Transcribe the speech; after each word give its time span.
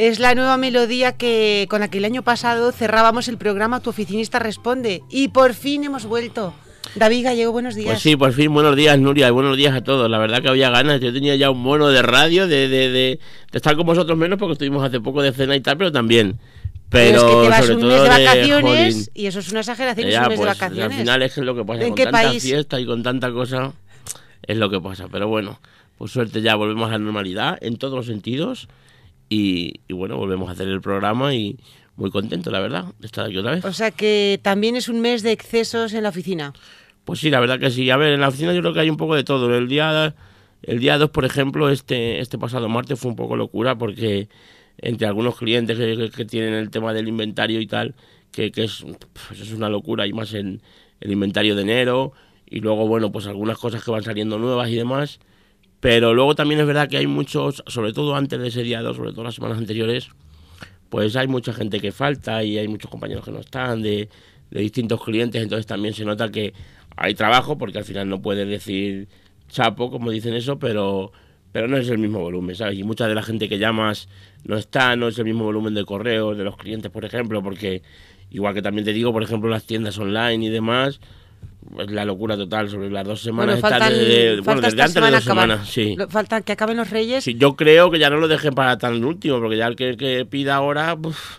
Es 0.00 0.18
la 0.18 0.34
nueva 0.34 0.56
melodía 0.56 1.12
que 1.12 1.66
con 1.68 1.80
la 1.80 1.88
que 1.88 1.98
el 1.98 2.06
año 2.06 2.22
pasado 2.22 2.72
cerrábamos 2.72 3.28
el 3.28 3.36
programa 3.36 3.80
Tu 3.80 3.90
oficinista 3.90 4.38
responde 4.38 5.02
y 5.10 5.28
por 5.28 5.52
fin 5.52 5.84
hemos 5.84 6.06
vuelto. 6.06 6.54
David 6.94 7.24
Gallego, 7.24 7.52
buenos 7.52 7.74
días. 7.74 7.90
Pues 7.90 8.00
sí, 8.00 8.16
por 8.16 8.32
fin, 8.32 8.50
buenos 8.50 8.76
días 8.76 8.98
Nuria 8.98 9.28
y 9.28 9.30
buenos 9.30 9.58
días 9.58 9.74
a 9.74 9.82
todos. 9.84 10.10
La 10.10 10.16
verdad 10.16 10.40
que 10.40 10.48
había 10.48 10.70
ganas, 10.70 11.02
yo 11.02 11.12
tenía 11.12 11.36
ya 11.36 11.50
un 11.50 11.60
mono 11.60 11.88
de 11.88 12.00
radio, 12.00 12.48
de, 12.48 12.68
de, 12.68 12.88
de, 12.88 13.20
estar 13.52 13.76
con 13.76 13.84
vosotros 13.84 14.16
menos 14.16 14.38
porque 14.38 14.54
estuvimos 14.54 14.82
hace 14.82 15.00
poco 15.00 15.20
de 15.20 15.32
cena 15.32 15.54
y 15.54 15.60
tal, 15.60 15.76
pero 15.76 15.92
también. 15.92 16.38
Pero, 16.88 17.18
es 17.18 17.22
que 17.22 17.42
te 17.42 17.48
vas 17.50 17.60
sobre 17.60 17.74
un 17.74 17.80
todo 17.82 17.90
mes 17.90 18.02
de 18.02 18.08
de, 18.08 18.24
vacaciones 18.24 18.94
jolín. 18.94 19.06
y 19.12 19.26
eso 19.26 19.40
es 19.40 19.50
una 19.50 19.60
exageración, 19.60 20.08
es 20.08 20.14
Ya, 20.14 20.22
un 20.22 20.28
mes 20.28 20.38
de 20.38 20.46
pues, 20.46 20.58
vacaciones. 20.58 20.92
Al 20.92 20.98
final 20.98 21.22
es 21.24 21.36
lo 21.36 21.54
que 21.54 21.64
pasa 21.66 21.82
¿En 21.82 21.88
con 21.88 21.96
qué 21.96 22.04
tanta 22.04 22.22
país? 22.22 22.42
fiesta 22.42 22.80
y 22.80 22.86
con 22.86 23.02
tanta 23.02 23.30
cosa 23.32 23.74
es 24.46 24.56
lo 24.56 24.70
que 24.70 24.80
pasa. 24.80 25.08
Pero 25.12 25.28
bueno, 25.28 25.60
por 25.98 26.08
suerte 26.08 26.40
ya 26.40 26.54
volvemos 26.54 26.88
a 26.88 26.92
la 26.92 26.98
normalidad 27.00 27.58
en 27.60 27.76
todos 27.76 27.92
los 27.92 28.06
sentidos 28.06 28.66
y, 29.30 29.80
y 29.88 29.94
bueno, 29.94 30.18
volvemos 30.18 30.50
a 30.50 30.52
hacer 30.52 30.68
el 30.68 30.82
programa 30.82 31.34
y 31.34 31.58
muy 31.96 32.10
contento, 32.10 32.50
la 32.50 32.60
verdad, 32.60 32.86
de 32.98 33.06
estar 33.06 33.24
aquí 33.24 33.38
otra 33.38 33.52
vez. 33.52 33.64
O 33.64 33.72
sea 33.72 33.90
que 33.90 34.38
también 34.42 34.76
es 34.76 34.88
un 34.88 35.00
mes 35.00 35.22
de 35.22 35.32
excesos 35.32 35.94
en 35.94 36.02
la 36.02 36.10
oficina. 36.10 36.52
Pues 37.04 37.20
sí, 37.20 37.30
la 37.30 37.40
verdad 37.40 37.58
que 37.58 37.70
sí. 37.70 37.88
A 37.90 37.96
ver, 37.96 38.12
en 38.12 38.20
la 38.20 38.28
oficina 38.28 38.52
yo 38.52 38.60
creo 38.60 38.74
que 38.74 38.80
hay 38.80 38.90
un 38.90 38.96
poco 38.96 39.14
de 39.14 39.24
todo. 39.24 39.56
El 39.56 39.68
día 39.68 40.14
el 40.62 40.78
día 40.78 40.98
2, 40.98 41.10
por 41.10 41.24
ejemplo, 41.24 41.70
este 41.70 42.20
este 42.20 42.38
pasado 42.38 42.68
martes 42.68 42.98
fue 42.98 43.10
un 43.10 43.16
poco 43.16 43.36
locura 43.36 43.78
porque 43.78 44.28
entre 44.78 45.06
algunos 45.06 45.36
clientes 45.36 45.78
que, 46.14 46.24
tienen 46.24 46.54
el 46.54 46.70
tema 46.70 46.92
del 46.92 47.08
inventario 47.08 47.60
y 47.60 47.66
tal, 47.66 47.94
que, 48.32 48.50
que 48.50 48.64
es, 48.64 48.84
pues 49.28 49.40
es 49.40 49.52
una 49.52 49.68
locura, 49.68 50.06
y 50.06 50.12
más 50.12 50.32
en 50.32 50.62
el 51.00 51.12
inventario 51.12 51.54
de 51.54 51.62
enero, 51.62 52.12
y 52.46 52.60
luego, 52.60 52.88
bueno, 52.88 53.12
pues 53.12 53.26
algunas 53.26 53.58
cosas 53.58 53.84
que 53.84 53.90
van 53.90 54.02
saliendo 54.02 54.38
nuevas 54.38 54.70
y 54.70 54.76
demás. 54.76 55.20
Pero 55.80 56.14
luego 56.14 56.34
también 56.34 56.60
es 56.60 56.66
verdad 56.66 56.88
que 56.88 56.98
hay 56.98 57.06
muchos, 57.06 57.64
sobre 57.66 57.92
todo 57.92 58.14
antes 58.14 58.38
de 58.38 58.48
ese 58.48 58.62
día 58.62 58.82
2, 58.82 58.96
sobre 58.96 59.12
todo 59.12 59.24
las 59.24 59.34
semanas 59.34 59.58
anteriores, 59.58 60.08
pues 60.90 61.16
hay 61.16 61.26
mucha 61.26 61.52
gente 61.52 61.80
que 61.80 61.92
falta 61.92 62.44
y 62.44 62.58
hay 62.58 62.68
muchos 62.68 62.90
compañeros 62.90 63.24
que 63.24 63.30
no 63.30 63.40
están, 63.40 63.80
de, 63.80 64.08
de 64.50 64.60
distintos 64.60 65.02
clientes, 65.02 65.42
entonces 65.42 65.66
también 65.66 65.94
se 65.94 66.04
nota 66.04 66.30
que 66.30 66.52
hay 66.96 67.14
trabajo, 67.14 67.56
porque 67.56 67.78
al 67.78 67.84
final 67.84 68.08
no 68.08 68.20
puedes 68.20 68.46
decir 68.46 69.08
chapo, 69.48 69.90
como 69.90 70.10
dicen 70.10 70.34
eso, 70.34 70.58
pero, 70.58 71.12
pero 71.52 71.68
no 71.68 71.76
es 71.76 71.88
el 71.88 71.98
mismo 71.98 72.20
volumen, 72.20 72.54
¿sabes? 72.54 72.78
Y 72.78 72.84
mucha 72.84 73.06
de 73.08 73.14
la 73.14 73.22
gente 73.22 73.48
que 73.48 73.58
llamas 73.58 74.08
no 74.44 74.56
está, 74.56 74.96
no 74.96 75.08
es 75.08 75.18
el 75.18 75.24
mismo 75.24 75.44
volumen 75.44 75.74
de 75.74 75.84
correos 75.84 76.36
de 76.36 76.44
los 76.44 76.56
clientes, 76.56 76.90
por 76.90 77.04
ejemplo, 77.04 77.42
porque 77.42 77.82
igual 78.30 78.54
que 78.54 78.62
también 78.62 78.84
te 78.84 78.92
digo, 78.92 79.12
por 79.12 79.22
ejemplo, 79.22 79.48
las 79.48 79.64
tiendas 79.64 79.98
online 79.98 80.44
y 80.46 80.48
demás, 80.50 81.00
es 81.78 81.90
la 81.90 82.04
locura 82.04 82.36
total 82.36 82.68
sobre 82.70 82.90
las 82.90 83.06
dos 83.06 83.20
semanas. 83.22 83.56
está 83.56 83.68
faltan, 83.70 83.92
desde- 83.92 84.40
bueno, 84.40 84.44
falta 84.44 84.60
desde 84.66 84.68
esta 84.68 84.84
antes 84.84 84.94
de 84.94 85.00
dos 85.10 85.26
acabar. 85.26 85.44
semanas, 85.48 85.68
sí. 85.68 85.96
Falta 86.08 86.40
que 86.42 86.52
acaben 86.52 86.76
los 86.76 86.90
Reyes. 86.90 87.24
Sí, 87.24 87.34
yo 87.34 87.54
creo 87.56 87.90
que 87.90 87.98
ya 87.98 88.10
no 88.10 88.16
lo 88.16 88.28
dejen 88.28 88.54
para 88.54 88.78
tan 88.78 89.04
último, 89.04 89.38
porque 89.40 89.56
ya 89.56 89.66
el 89.66 89.76
que, 89.76 89.96
que 89.96 90.24
pida 90.26 90.54
ahora, 90.56 90.94
uf, 90.94 91.38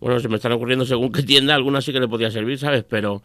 bueno, 0.00 0.18
se 0.20 0.28
me 0.28 0.36
están 0.36 0.52
ocurriendo 0.52 0.84
según 0.84 1.12
qué 1.12 1.22
tienda, 1.22 1.54
algunas 1.54 1.84
sí 1.84 1.92
que 1.92 2.00
le 2.00 2.08
podía 2.08 2.30
servir, 2.30 2.58
¿sabes? 2.58 2.84
Pero, 2.88 3.22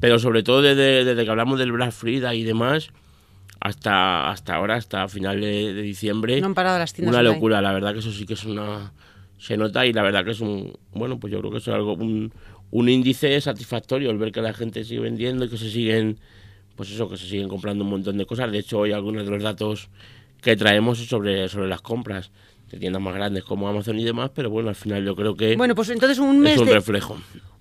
pero 0.00 0.18
sobre 0.18 0.42
todo 0.42 0.60
desde, 0.62 1.04
desde 1.04 1.24
que 1.24 1.30
hablamos 1.30 1.58
del 1.58 1.72
Black 1.72 1.92
Friday 1.92 2.40
y 2.40 2.44
demás, 2.44 2.90
hasta, 3.60 4.30
hasta 4.30 4.54
ahora, 4.54 4.74
hasta 4.76 5.08
final 5.08 5.40
de, 5.40 5.72
de 5.72 5.82
diciembre, 5.82 6.40
No 6.40 6.48
han 6.48 6.54
parado 6.54 6.78
las 6.78 6.92
tiendas 6.92 7.14
una 7.14 7.22
locura, 7.22 7.60
la 7.62 7.72
verdad 7.72 7.92
que 7.94 8.00
eso 8.00 8.12
sí 8.12 8.26
que 8.26 8.34
es 8.34 8.44
una... 8.44 8.92
Se 9.38 9.56
nota 9.56 9.84
y 9.84 9.92
la 9.92 10.02
verdad 10.02 10.24
que 10.24 10.30
es 10.30 10.40
un... 10.40 10.72
Bueno, 10.92 11.18
pues 11.20 11.30
yo 11.32 11.40
creo 11.40 11.50
que 11.52 11.58
es 11.58 11.68
algo, 11.68 11.92
un, 11.94 12.32
un 12.70 12.88
índice 12.88 13.40
satisfactorio 13.40 14.10
el 14.10 14.18
ver 14.18 14.32
que 14.32 14.42
la 14.42 14.52
gente 14.52 14.84
sigue 14.84 15.00
vendiendo 15.00 15.44
y 15.44 15.48
que 15.48 15.56
se 15.58 15.70
siguen, 15.70 16.18
pues 16.76 16.90
eso, 16.90 17.08
que 17.08 17.16
se 17.16 17.26
siguen 17.26 17.48
comprando 17.48 17.84
un 17.84 17.90
montón 17.90 18.18
de 18.18 18.26
cosas. 18.26 18.50
De 18.52 18.58
hecho, 18.58 18.78
hoy 18.80 18.92
algunos 18.92 19.24
de 19.24 19.30
los 19.30 19.42
datos 19.42 19.88
que 20.42 20.56
traemos 20.56 20.98
sobre, 20.98 21.48
sobre 21.48 21.68
las 21.68 21.80
compras 21.80 22.30
de 22.70 22.78
tiendas 22.78 23.00
más 23.00 23.14
grandes 23.14 23.44
como 23.44 23.68
Amazon 23.68 23.98
y 23.98 24.04
demás, 24.04 24.30
pero 24.34 24.50
bueno, 24.50 24.68
al 24.68 24.74
final 24.74 25.04
yo 25.04 25.14
creo 25.14 25.36
que 25.36 25.56
Bueno, 25.56 25.74
pues 25.74 25.88
entonces 25.90 26.18
un 26.18 26.40
mes 26.40 26.54
es 26.54 26.60
un 26.60 26.66
de 26.66 26.72
reflejo. 26.74 27.16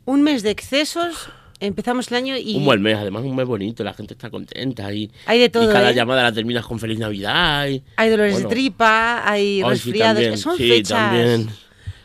un 0.06 0.22
mes 0.24 0.41
de 0.44 0.50
excesos. 0.52 1.30
Empezamos 1.62 2.09
el 2.12 2.18
año 2.18 2.35
y 2.38 2.57
Un 2.57 2.66
buen 2.66 2.81
mes, 2.81 2.97
además 2.97 3.24
un 3.24 3.34
mes 3.34 3.46
bonito, 3.47 3.81
la 3.85 3.94
gente 3.94 4.13
está 4.13 4.30
contenta 4.30 4.91
y, 4.94 5.09
Hay 5.25 5.40
de 5.40 5.50
todo, 5.50 5.63
y 5.69 5.74
cada 5.74 5.91
¿eh? 5.91 5.96
llamada 5.96 6.24
la 6.24 6.34
terminas 6.34 6.66
con 6.66 6.80
feliz 6.80 7.00
Navidad. 7.00 7.68
y- 7.69 7.81
hay 7.96 8.09
dolores 8.09 8.34
bueno, 8.34 8.50
de 8.50 8.56
tripa, 8.56 9.22
hay 9.30 9.62
Ay, 9.63 9.78
sí, 9.78 9.91
resfriados. 9.91 10.16
también, 10.16 10.38
son 10.38 10.57
sí, 10.57 10.68
fechas. 10.69 10.90
también. 10.90 11.50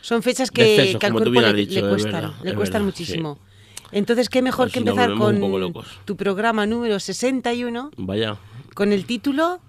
Son 0.01 0.23
fechas 0.23 0.51
que, 0.51 0.75
excesos, 0.75 0.99
que 0.99 1.05
al 1.05 1.11
cuerpo 1.13 1.29
le, 1.41 1.53
dicho, 1.53 1.73
le 1.75 1.79
es 1.81 1.85
cuestan, 1.87 2.11
verdad, 2.13 2.33
le 2.43 2.49
es 2.49 2.55
cuestan 2.55 2.81
verdad, 2.81 2.85
muchísimo. 2.85 3.39
Entonces, 3.91 4.29
qué 4.29 4.41
mejor 4.41 4.71
que 4.71 4.79
empezar 4.79 5.13
con 5.15 5.73
tu 6.05 6.15
programa 6.15 6.65
número 6.65 6.99
61 6.99 7.91
Vaya. 7.97 8.37
con 8.73 8.91
el 8.93 9.05
título 9.05 9.59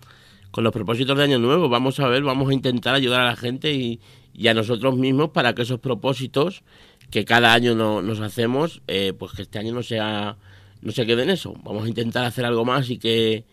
con 0.52 0.64
los 0.64 0.72
propósitos 0.72 1.16
de 1.16 1.24
Año 1.24 1.38
Nuevo. 1.38 1.68
Vamos 1.68 1.98
a 2.00 2.08
ver, 2.08 2.22
vamos 2.22 2.50
a 2.50 2.54
intentar 2.54 2.94
ayudar 2.94 3.20
a 3.22 3.24
la 3.26 3.36
gente 3.36 3.72
y, 3.72 4.00
y 4.34 4.48
a 4.48 4.54
nosotros 4.54 4.96
mismos 4.96 5.30
para 5.30 5.54
que 5.54 5.62
esos 5.62 5.80
propósitos 5.80 6.62
que 7.10 7.24
cada 7.24 7.52
año 7.52 7.74
no- 7.74 8.00
nos 8.02 8.20
hacemos, 8.20 8.80
eh, 8.86 9.12
pues 9.18 9.32
que 9.32 9.42
este 9.42 9.58
año 9.58 9.74
no 9.74 9.82
sea 9.82 10.36
no 10.82 10.92
se 10.92 11.06
quede 11.06 11.22
en 11.22 11.30
eso. 11.30 11.54
Vamos 11.62 11.84
a 11.84 11.88
intentar 11.88 12.24
hacer 12.24 12.44
algo 12.44 12.64
más 12.64 12.90
y 12.90 12.98
que 12.98 13.44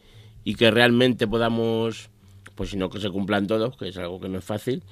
y 0.44 0.56
que 0.56 0.72
realmente 0.72 1.28
podamos, 1.28 2.10
pues 2.56 2.70
si 2.72 2.78
no 2.78 2.90
que 2.90 3.00
se 3.00 3.10
cumplan 3.10 3.48
todos, 3.48 3.76
que 3.78 3.90
es 3.90 3.98
algo 3.98 4.20
que 4.20 4.30
no 4.30 4.38
es 4.40 4.44
fácil. 4.46 4.84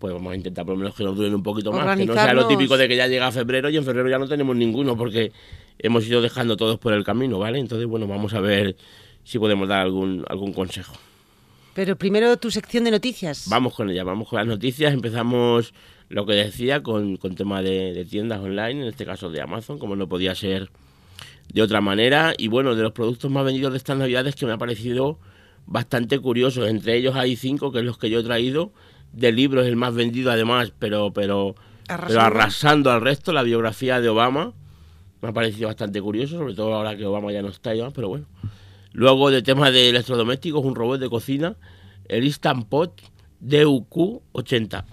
Pues 0.00 0.14
vamos 0.14 0.32
a 0.32 0.36
intentar 0.36 0.64
por 0.64 0.74
lo 0.74 0.78
menos 0.78 0.94
que 0.94 1.04
nos 1.04 1.14
duren 1.14 1.34
un 1.34 1.42
poquito 1.42 1.72
más, 1.72 1.96
que 1.96 2.06
no 2.06 2.14
sea 2.14 2.32
lo 2.32 2.46
típico 2.48 2.78
de 2.78 2.88
que 2.88 2.96
ya 2.96 3.06
llega 3.06 3.30
febrero 3.30 3.68
y 3.68 3.76
en 3.76 3.84
febrero 3.84 4.08
ya 4.08 4.18
no 4.18 4.26
tenemos 4.26 4.56
ninguno 4.56 4.96
porque 4.96 5.30
hemos 5.78 6.08
ido 6.08 6.22
dejando 6.22 6.56
todos 6.56 6.78
por 6.78 6.94
el 6.94 7.04
camino, 7.04 7.38
¿vale? 7.38 7.58
Entonces, 7.58 7.86
bueno, 7.86 8.06
vamos 8.06 8.32
a 8.32 8.40
ver 8.40 8.76
si 9.24 9.38
podemos 9.38 9.68
dar 9.68 9.82
algún 9.82 10.24
algún 10.26 10.54
consejo. 10.54 10.94
Pero 11.74 11.96
primero 11.96 12.34
tu 12.38 12.50
sección 12.50 12.84
de 12.84 12.92
noticias. 12.92 13.46
Vamos 13.50 13.74
con 13.74 13.90
ella, 13.90 14.02
vamos 14.02 14.26
con 14.26 14.38
las 14.38 14.46
noticias. 14.46 14.94
Empezamos 14.94 15.74
lo 16.08 16.24
que 16.24 16.32
decía 16.32 16.82
con, 16.82 17.18
con 17.18 17.34
tema 17.34 17.60
de, 17.60 17.92
de 17.92 18.06
tiendas 18.06 18.40
online, 18.40 18.80
en 18.82 18.88
este 18.88 19.04
caso 19.04 19.28
de 19.28 19.42
Amazon, 19.42 19.78
como 19.78 19.96
no 19.96 20.08
podía 20.08 20.34
ser 20.34 20.70
de 21.52 21.60
otra 21.60 21.82
manera. 21.82 22.32
Y 22.38 22.48
bueno, 22.48 22.74
de 22.74 22.82
los 22.82 22.92
productos 22.92 23.30
más 23.30 23.44
vendidos 23.44 23.72
de 23.72 23.76
estas 23.76 23.98
navidades 23.98 24.34
que 24.34 24.46
me 24.46 24.52
ha 24.52 24.58
parecido 24.58 25.18
bastante 25.66 26.18
curioso. 26.18 26.66
Entre 26.66 26.96
ellos 26.96 27.14
hay 27.16 27.36
cinco, 27.36 27.70
que 27.70 27.80
es 27.80 27.84
los 27.84 27.98
que 27.98 28.08
yo 28.08 28.20
he 28.20 28.24
traído. 28.24 28.72
De 29.12 29.32
libros 29.32 29.66
el 29.66 29.76
más 29.76 29.94
vendido 29.94 30.30
además, 30.30 30.72
pero, 30.78 31.12
pero, 31.12 31.54
pero 31.86 31.94
Arrasando. 31.94 32.20
arrasando 32.20 32.90
al 32.92 33.00
resto, 33.00 33.32
la 33.32 33.42
biografía 33.42 34.00
de 34.00 34.08
Obama. 34.08 34.52
Me 35.22 35.28
ha 35.28 35.32
parecido 35.32 35.68
bastante 35.68 36.00
curioso, 36.00 36.38
sobre 36.38 36.54
todo 36.54 36.74
ahora 36.74 36.96
que 36.96 37.04
Obama 37.04 37.30
ya 37.32 37.42
no 37.42 37.48
está 37.48 37.74
y 37.74 37.78
demás, 37.78 37.92
pero 37.94 38.08
bueno. 38.08 38.26
Luego 38.92 39.30
de 39.30 39.42
tema 39.42 39.70
de 39.70 39.90
electrodomésticos, 39.90 40.64
un 40.64 40.74
robot 40.74 40.98
de 41.00 41.10
cocina, 41.10 41.56
el 42.08 42.24
Instant 42.24 42.66
Pot 42.68 43.00
DUQ80. 43.44 44.84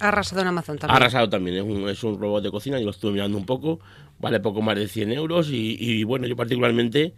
Ha 0.00 0.08
arrasado 0.08 0.40
en 0.42 0.48
Amazon 0.48 0.78
también. 0.78 0.96
arrasado 0.96 1.28
también, 1.28 1.56
es 1.56 1.62
un, 1.62 1.88
es 1.88 2.02
un 2.04 2.20
robot 2.20 2.42
de 2.42 2.50
cocina, 2.50 2.78
yo 2.78 2.84
lo 2.86 2.90
estuve 2.90 3.12
mirando 3.12 3.38
un 3.38 3.46
poco, 3.46 3.80
vale 4.18 4.40
poco 4.40 4.60
más 4.62 4.76
de 4.76 4.88
100 4.88 5.12
euros 5.12 5.48
y, 5.50 5.76
y 5.78 6.04
bueno, 6.04 6.26
yo 6.26 6.36
particularmente, 6.36 7.14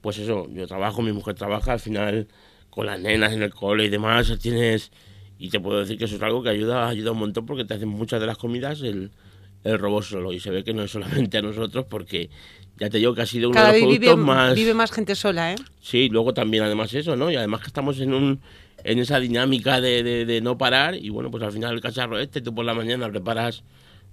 pues 0.00 0.18
eso, 0.18 0.46
yo 0.52 0.66
trabajo, 0.66 1.00
mi 1.02 1.12
mujer 1.12 1.34
trabaja, 1.34 1.72
al 1.72 1.80
final 1.80 2.28
con 2.70 2.86
las 2.86 3.00
nenas 3.00 3.32
en 3.32 3.42
el 3.42 3.54
cole 3.54 3.84
y 3.86 3.88
demás, 3.88 4.30
tienes, 4.40 4.92
y 5.38 5.50
te 5.50 5.60
puedo 5.60 5.80
decir 5.80 5.98
que 5.98 6.04
eso 6.06 6.16
es 6.16 6.22
algo 6.22 6.42
que 6.42 6.48
ayuda, 6.50 6.88
ayuda 6.88 7.12
un 7.12 7.18
montón 7.18 7.46
porque 7.46 7.64
te 7.64 7.74
hacen 7.74 7.88
muchas 7.88 8.20
de 8.20 8.26
las 8.26 8.38
comidas 8.38 8.80
el, 8.82 9.10
el 9.64 9.78
robot 9.78 10.04
solo 10.04 10.32
y 10.32 10.40
se 10.40 10.50
ve 10.50 10.64
que 10.64 10.72
no 10.72 10.82
es 10.82 10.90
solamente 10.90 11.38
a 11.38 11.42
nosotros 11.42 11.84
porque 11.88 12.30
ya 12.78 12.88
te 12.90 12.98
digo 12.98 13.14
que 13.14 13.22
ha 13.22 13.26
sido 13.26 13.48
uno 13.48 13.54
Cada 13.54 13.72
de 13.72 13.80
los 13.80 13.88
vez 13.90 13.98
productos 13.98 14.16
vive, 14.16 14.26
más... 14.26 14.54
vive 14.54 14.74
más 14.74 14.92
gente 14.92 15.14
sola, 15.14 15.52
¿eh? 15.52 15.56
Sí, 15.80 16.08
luego 16.10 16.32
también 16.34 16.62
además 16.62 16.92
eso, 16.94 17.16
¿no? 17.16 17.30
Y 17.30 17.36
además 17.36 17.60
que 17.60 17.66
estamos 17.68 17.98
en 18.00 18.12
un 18.14 18.40
en 18.84 18.98
esa 18.98 19.18
dinámica 19.18 19.80
de, 19.80 20.02
de- 20.02 20.26
de 20.26 20.40
no 20.40 20.58
parar 20.58 20.94
y 20.94 21.08
bueno, 21.08 21.30
pues 21.30 21.42
al 21.42 21.50
final 21.52 21.74
el 21.74 21.80
cacharro 21.80 22.18
este, 22.18 22.40
tú 22.40 22.54
por 22.54 22.64
la 22.64 22.74
mañana 22.74 23.08
preparas, 23.08 23.64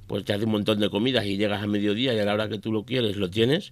pues 0.07 0.23
te 0.25 0.34
hace 0.34 0.45
un 0.45 0.51
montón 0.51 0.79
de 0.79 0.90
comidas 0.90 1.26
y 1.26 1.37
llegas 1.37 1.61
a 1.61 1.67
mediodía 1.67 2.14
y 2.14 2.19
a 2.19 2.26
la 2.26 2.34
hora 2.34 2.49
que 2.49 2.58
tú 2.58 2.72
lo 2.72 2.84
quieres 2.84 3.16
lo 3.17 3.29
tienes, 3.29 3.72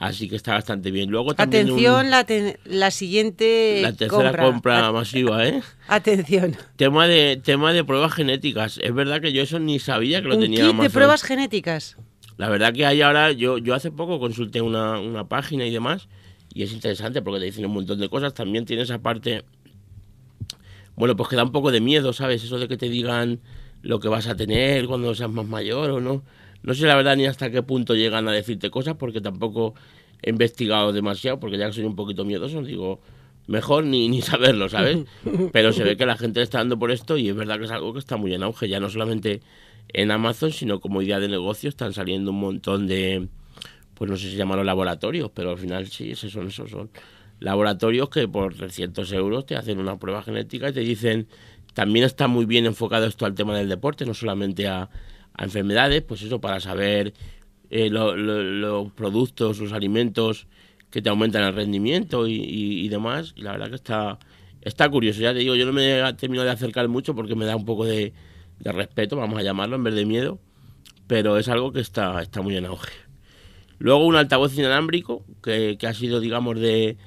así 0.00 0.28
que 0.28 0.34
está 0.34 0.54
bastante 0.54 0.90
bien. 0.90 1.10
Luego 1.10 1.34
también 1.34 1.66
un- 1.66 1.72
Atención, 1.74 2.10
la, 2.10 2.24
te- 2.24 2.58
la 2.64 2.90
siguiente 2.90 3.78
la 3.82 3.92
tercera 3.92 4.36
compra, 4.36 4.90
masiva, 4.90 5.46
¿eh? 5.46 5.62
Atención. 5.86 6.56
Tema 6.74 7.06
de 7.06 7.36
tema 7.36 7.72
de 7.72 7.84
pruebas 7.84 8.12
genéticas. 8.12 8.78
Es 8.82 8.92
verdad 8.92 9.20
que 9.20 9.32
yo 9.32 9.42
eso 9.42 9.60
ni 9.60 9.78
sabía 9.78 10.20
que 10.22 10.28
lo 10.28 10.34
Un 10.34 10.40
tenía 10.40 10.56
kit 10.58 10.64
de 10.66 10.70
Amazon. 10.70 10.92
pruebas 10.92 11.22
genéticas. 11.22 11.96
La 12.38 12.48
verdad 12.48 12.72
que 12.72 12.86
hay 12.86 13.02
ahora, 13.02 13.30
yo, 13.32 13.58
yo 13.58 13.74
hace 13.74 13.90
poco 13.92 14.18
consulté 14.18 14.62
una, 14.62 14.98
una 14.98 15.28
página 15.28 15.66
y 15.66 15.70
demás, 15.70 16.08
y 16.54 16.62
es 16.62 16.72
interesante 16.72 17.20
porque 17.22 17.38
te 17.40 17.44
dicen 17.46 17.66
un 17.66 17.72
montón 17.72 18.00
de 18.00 18.08
cosas. 18.08 18.32
También 18.34 18.64
tiene 18.64 18.82
esa 18.82 18.98
parte, 18.98 19.44
bueno, 20.96 21.16
pues 21.16 21.28
que 21.28 21.36
da 21.36 21.44
un 21.44 21.52
poco 21.52 21.70
de 21.70 21.80
miedo, 21.80 22.12
¿sabes? 22.14 22.42
Eso 22.42 22.58
de 22.58 22.66
que 22.68 22.76
te 22.76 22.88
digan 22.88 23.40
lo 23.82 24.00
que 24.00 24.08
vas 24.08 24.26
a 24.26 24.34
tener 24.36 24.86
cuando 24.86 25.14
seas 25.14 25.30
más 25.30 25.46
mayor 25.46 25.90
o 25.90 26.00
no. 26.00 26.22
No 26.62 26.74
sé 26.74 26.86
la 26.86 26.96
verdad 26.96 27.16
ni 27.16 27.26
hasta 27.26 27.50
qué 27.50 27.62
punto 27.62 27.94
llegan 27.94 28.28
a 28.28 28.32
decirte 28.32 28.70
cosas 28.70 28.96
porque 28.96 29.20
tampoco 29.20 29.74
he 30.22 30.30
investigado 30.30 30.92
demasiado, 30.92 31.40
porque 31.40 31.58
ya 31.58 31.66
que 31.66 31.72
soy 31.72 31.84
un 31.84 31.96
poquito 31.96 32.24
miedoso, 32.24 32.62
digo, 32.62 33.00
mejor 33.46 33.84
ni, 33.84 34.08
ni 34.08 34.22
saberlo, 34.22 34.68
¿sabes? 34.68 34.98
Pero 35.52 35.72
se 35.72 35.84
ve 35.84 35.96
que 35.96 36.06
la 36.06 36.16
gente 36.16 36.42
está 36.42 36.58
dando 36.58 36.78
por 36.78 36.90
esto 36.90 37.16
y 37.16 37.28
es 37.28 37.34
verdad 37.34 37.58
que 37.58 37.64
es 37.64 37.70
algo 37.70 37.92
que 37.92 37.98
está 37.98 38.16
muy 38.16 38.34
en 38.34 38.42
auge, 38.42 38.68
ya 38.68 38.80
no 38.80 38.90
solamente 38.90 39.40
en 39.88 40.10
Amazon, 40.10 40.52
sino 40.52 40.80
como 40.80 41.02
idea 41.02 41.18
de 41.18 41.28
negocio 41.28 41.68
están 41.68 41.92
saliendo 41.92 42.30
un 42.30 42.40
montón 42.40 42.86
de, 42.86 43.28
pues 43.94 44.10
no 44.10 44.16
sé 44.16 44.30
si 44.30 44.36
llamarlo 44.36 44.64
laboratorios, 44.64 45.30
pero 45.34 45.50
al 45.50 45.58
final 45.58 45.88
sí, 45.88 46.12
esos 46.12 46.30
son, 46.30 46.48
esos 46.48 46.70
son 46.70 46.90
laboratorios 47.40 48.10
que 48.10 48.28
por 48.28 48.54
300 48.54 49.10
euros 49.12 49.46
te 49.46 49.56
hacen 49.56 49.78
una 49.78 49.98
prueba 49.98 50.22
genética 50.22 50.68
y 50.68 50.72
te 50.74 50.80
dicen 50.80 51.26
También 51.74 52.04
está 52.04 52.28
muy 52.28 52.44
bien 52.44 52.66
enfocado 52.66 53.06
esto 53.06 53.26
al 53.26 53.34
tema 53.34 53.56
del 53.56 53.68
deporte, 53.68 54.04
no 54.04 54.14
solamente 54.14 54.68
a, 54.68 54.90
enfermedades, 55.44 56.02
pues 56.02 56.22
eso, 56.22 56.40
para 56.40 56.60
saber 56.60 57.14
eh, 57.70 57.88
los 57.90 58.92
productos, 58.92 59.58
los 59.58 59.72
alimentos 59.72 60.46
que 60.90 61.00
te 61.00 61.08
aumentan 61.08 61.44
el 61.44 61.54
rendimiento 61.54 62.26
y, 62.26 62.88
demás. 62.88 63.32
Y 63.36 63.42
la 63.42 63.52
verdad 63.52 63.68
que 63.68 63.76
está, 63.76 64.18
está 64.60 64.88
curioso. 64.88 65.20
Ya 65.20 65.32
te 65.32 65.38
digo, 65.40 65.54
yo 65.54 65.66
no 65.66 65.72
me 65.72 66.00
he 66.00 66.12
terminado 66.14 66.46
de 66.46 66.52
acercar 66.52 66.88
mucho 66.88 67.14
porque 67.14 67.34
me 67.34 67.44
da 67.44 67.56
un 67.56 67.64
poco 67.64 67.84
de, 67.84 68.12
respeto, 68.58 69.16
vamos 69.16 69.38
a 69.38 69.42
llamarlo, 69.42 69.76
en 69.76 69.84
vez 69.84 69.94
de 69.94 70.04
miedo. 70.04 70.38
Pero 71.06 71.38
es 71.38 71.48
algo 71.48 71.72
que 71.72 71.80
está, 71.80 72.20
está 72.22 72.42
muy 72.42 72.56
en 72.56 72.66
auge. 72.66 72.92
Luego 73.78 74.04
un 74.04 74.16
altavoz 74.16 74.56
inalámbrico, 74.58 75.24
que, 75.42 75.76
que 75.78 75.86
ha 75.86 75.94
sido, 75.94 76.20
digamos, 76.20 76.60
de, 76.60 76.98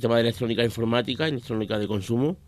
tema 0.00 0.16
de 0.16 0.22
electrónica 0.22 0.64
informática, 0.64 1.26
electrónica 1.26 1.78
de 1.78 1.86
consumo. 1.86 2.38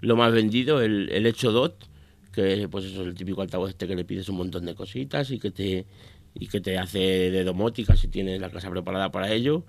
Lo 0.00 0.16
más 0.16 0.32
vendido, 0.32 0.80
el, 0.80 1.10
el 1.10 1.26
Hecho 1.26 1.52
Dot, 1.52 1.88
que 2.36 2.68
pues 2.68 2.84
eso 2.84 3.00
es 3.00 3.08
el 3.08 3.14
típico 3.14 3.40
altavoz 3.40 3.70
este 3.70 3.88
que 3.88 3.96
le 3.96 4.04
pides 4.04 4.28
un 4.28 4.36
montón 4.36 4.66
de 4.66 4.74
cositas 4.74 5.30
y 5.30 5.38
que 5.38 5.50
te 5.50 5.86
y 6.34 6.48
que 6.48 6.60
te 6.60 6.76
hace 6.76 7.30
de 7.30 7.44
domótica 7.44 7.96
si 7.96 8.08
tienes 8.08 8.38
la 8.40 8.50
casa 8.50 8.70
preparada 8.70 9.10
para 9.10 9.32
ello. 9.32 9.64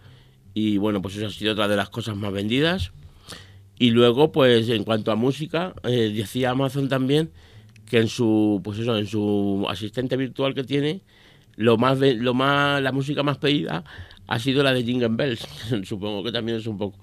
Y 0.54 0.78
bueno, 0.78 1.02
pues 1.02 1.16
eso 1.16 1.28
ha 1.28 1.30
sido 1.30 1.54
otra 1.54 1.69
de 1.69 1.78
las 1.78 1.90
cosas 1.90 2.18
más 2.18 2.34
vendidas. 2.34 2.92
Y 3.80 3.92
luego, 3.92 4.34
pues 4.34 4.68
en 4.68 4.84
cuanto 4.84 5.12
a 5.12 5.16
música, 5.16 5.74
eh, 5.84 6.12
decía 6.14 6.50
Amazon 6.50 6.90
también 6.90 7.31
que 7.86 8.00
en 8.00 8.10
su, 8.10 8.60
pues 8.64 8.80
eso, 8.80 8.98
en 8.98 9.08
su 9.08 9.66
asistente 9.69 10.18
virtual 10.18 10.54
que 10.54 10.66
tiene, 10.66 11.04
lo 11.56 11.78
más, 11.78 12.00
lo 12.00 12.34
más, 12.34 12.81
la 12.81 12.92
música 12.92 13.24
más 13.24 13.38
pedida 13.38 13.86
ha 14.28 14.40
sido 14.40 14.62
la 14.62 14.74
de 14.74 14.84
Jingle 14.84 15.10
Bells. 15.12 15.48
Supongo 15.86 16.22
que 16.22 16.34
también 16.34 16.58
es 16.58 16.68
un 16.68 16.78
poco 16.78 17.00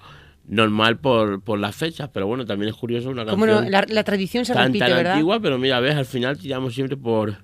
normal 0.47 0.99
por, 0.99 1.43
por 1.43 1.59
las 1.59 1.75
fechas, 1.75 2.11
pero 2.13 2.27
bueno, 2.27 2.45
también 2.45 2.71
es 2.71 2.77
curioso 2.77 3.11
una 3.11 3.25
canción. 3.25 3.71
la, 3.71 4.05
tradición 4.05 4.45
se 4.45 4.55
repite, 4.55 4.79
tan 4.81 5.07
antigua, 5.07 5.41
pero 5.41 5.59
mira, 5.59 5.81
ves, 5.81 5.95
al 5.95 6.07
final 6.07 6.39
tiramos 6.39 6.75
siempre 6.75 6.97
por, 6.97 7.39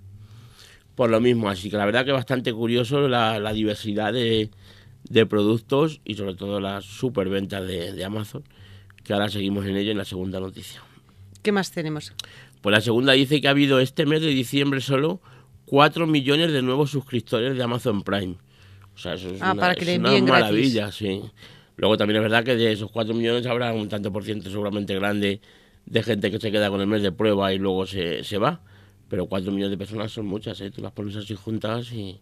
por 0.94 1.11
lo 1.11 1.20
mismo. 1.20 1.49
Así 1.49 1.70
que 1.70 1.76
la 1.76 1.87
verdad 1.87 2.05
que 2.05 2.11
es 2.11 2.17
bastante 2.17 2.52
curioso 2.52 3.08
la, 3.08 3.52
diversidad 3.52 4.12
de, 4.12 4.50
productos 5.29 6.00
y 6.05 6.14
sobre 6.14 6.35
todo 6.35 6.61
las 6.61 6.85
superventas 6.85 7.67
de, 7.67 7.93
de 7.93 8.05
Amazon, 8.05 8.44
que 9.03 9.12
ahora 9.12 9.29
seguimos 9.29 9.67
en 9.67 9.76
ello 9.76 9.91
en 9.91 9.99
la 9.99 10.05
segunda 10.05 10.41
noticia. 10.41 10.82
¿Qué 11.43 11.53
más 11.53 11.70
tenemos? 11.70 12.12
Pues 12.61 12.73
la 12.73 12.81
segunda 12.81 13.14
dice 13.14 13.41
que 13.41 13.49
ha 13.49 13.53
habido 13.53 13.81
este 13.81 14.05
mes 14.05 14.20
de 14.20 14.29
diciembre 14.29 14.81
solo 14.81 15.20
4 15.67 16.06
millones 16.06 16.53
de 16.53 16.62
nuevos 16.62 16.91
suscriptores 16.91 17.56
de 17.56 17.62
Amazon 17.62 18.03
Prime. 18.03 18.37
O 18.94 18.99
sea, 18.99 19.14
eso 19.14 19.31
es 19.31 19.41
ah, 19.41 19.53
una, 19.53 19.61
para 19.61 19.75
que 19.75 19.99
maravilla, 19.99 20.93
sí. 20.93 21.23
Luego 21.81 21.97
también 21.97 22.19
es 22.19 22.23
verdad 22.23 22.44
que 22.44 22.56
de 22.56 22.73
esos 22.73 22.91
4 22.91 23.15
millones 23.15 23.47
habrá 23.47 23.73
un 23.73 23.88
tanto 23.88 24.12
por 24.12 24.23
ciento 24.23 24.50
seguramente 24.50 24.94
grande 24.94 25.41
de 25.87 26.03
gente 26.03 26.31
que 26.31 26.38
se 26.38 26.53
queda 26.53 26.69
con 26.69 26.79
el 26.82 26.87
mes 26.87 27.03
de 27.03 27.11
prueba 27.11 27.55
y 27.55 27.59
luego 27.59 27.87
se, 27.87 28.23
se 28.23 28.37
va. 28.37 28.61
Pero 29.09 29.25
4 29.25 29.50
millones 29.50 29.71
de 29.71 29.79
personas 29.79 30.12
son 30.12 30.27
muchas, 30.27 30.61
¿eh? 30.61 30.71
Tú 30.71 30.82
las 30.82 30.93
pones 30.93 31.17
así 31.17 31.35
juntas 31.35 31.91
y... 31.91 32.21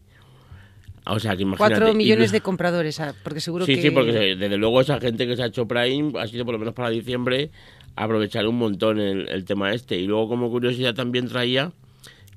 O 1.07 1.19
sea, 1.19 1.35
que 1.37 1.43
imagínate... 1.43 1.75
4 1.75 1.93
millones 1.93 2.31
de 2.31 2.41
compradores, 2.41 3.01
ah, 3.01 3.13
porque 3.25 3.41
seguro 3.41 3.67
que... 3.67 3.75
Sí, 3.75 3.83
sí, 3.83 3.91
porque 3.91 4.37
desde 4.37 4.57
luego 4.59 4.81
esa 4.81 5.01
gente 5.01 5.27
que 5.27 5.35
se 5.35 5.43
ha 5.43 5.47
hecho 5.47 5.67
Prime 5.67 6.13
ha 6.21 6.29
sido 6.29 6.45
por 6.45 6.53
lo 6.53 6.61
menos 6.61 6.75
para 6.75 6.91
diciembre 6.91 7.51
aprovechar 7.97 8.47
un 8.47 8.59
montón 8.59 9.01
el, 9.01 9.45
tema 9.45 9.73
este. 9.75 9.97
Y 9.97 10.07
luego 10.07 10.29
como 10.29 10.51
curiosidad 10.51 10.95
también 10.95 11.27
traía 11.27 11.73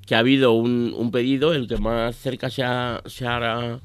que 0.06 0.16
ha 0.16 0.18
habido 0.18 0.52
un, 0.52 1.10
pedido, 1.12 1.54
el 1.54 1.68
que 1.68 1.76
más 1.76 2.16
cerca 2.16 2.50
se 2.50 2.64
ha, 2.64 3.00
se 3.06 3.26
ha, 3.26 3.78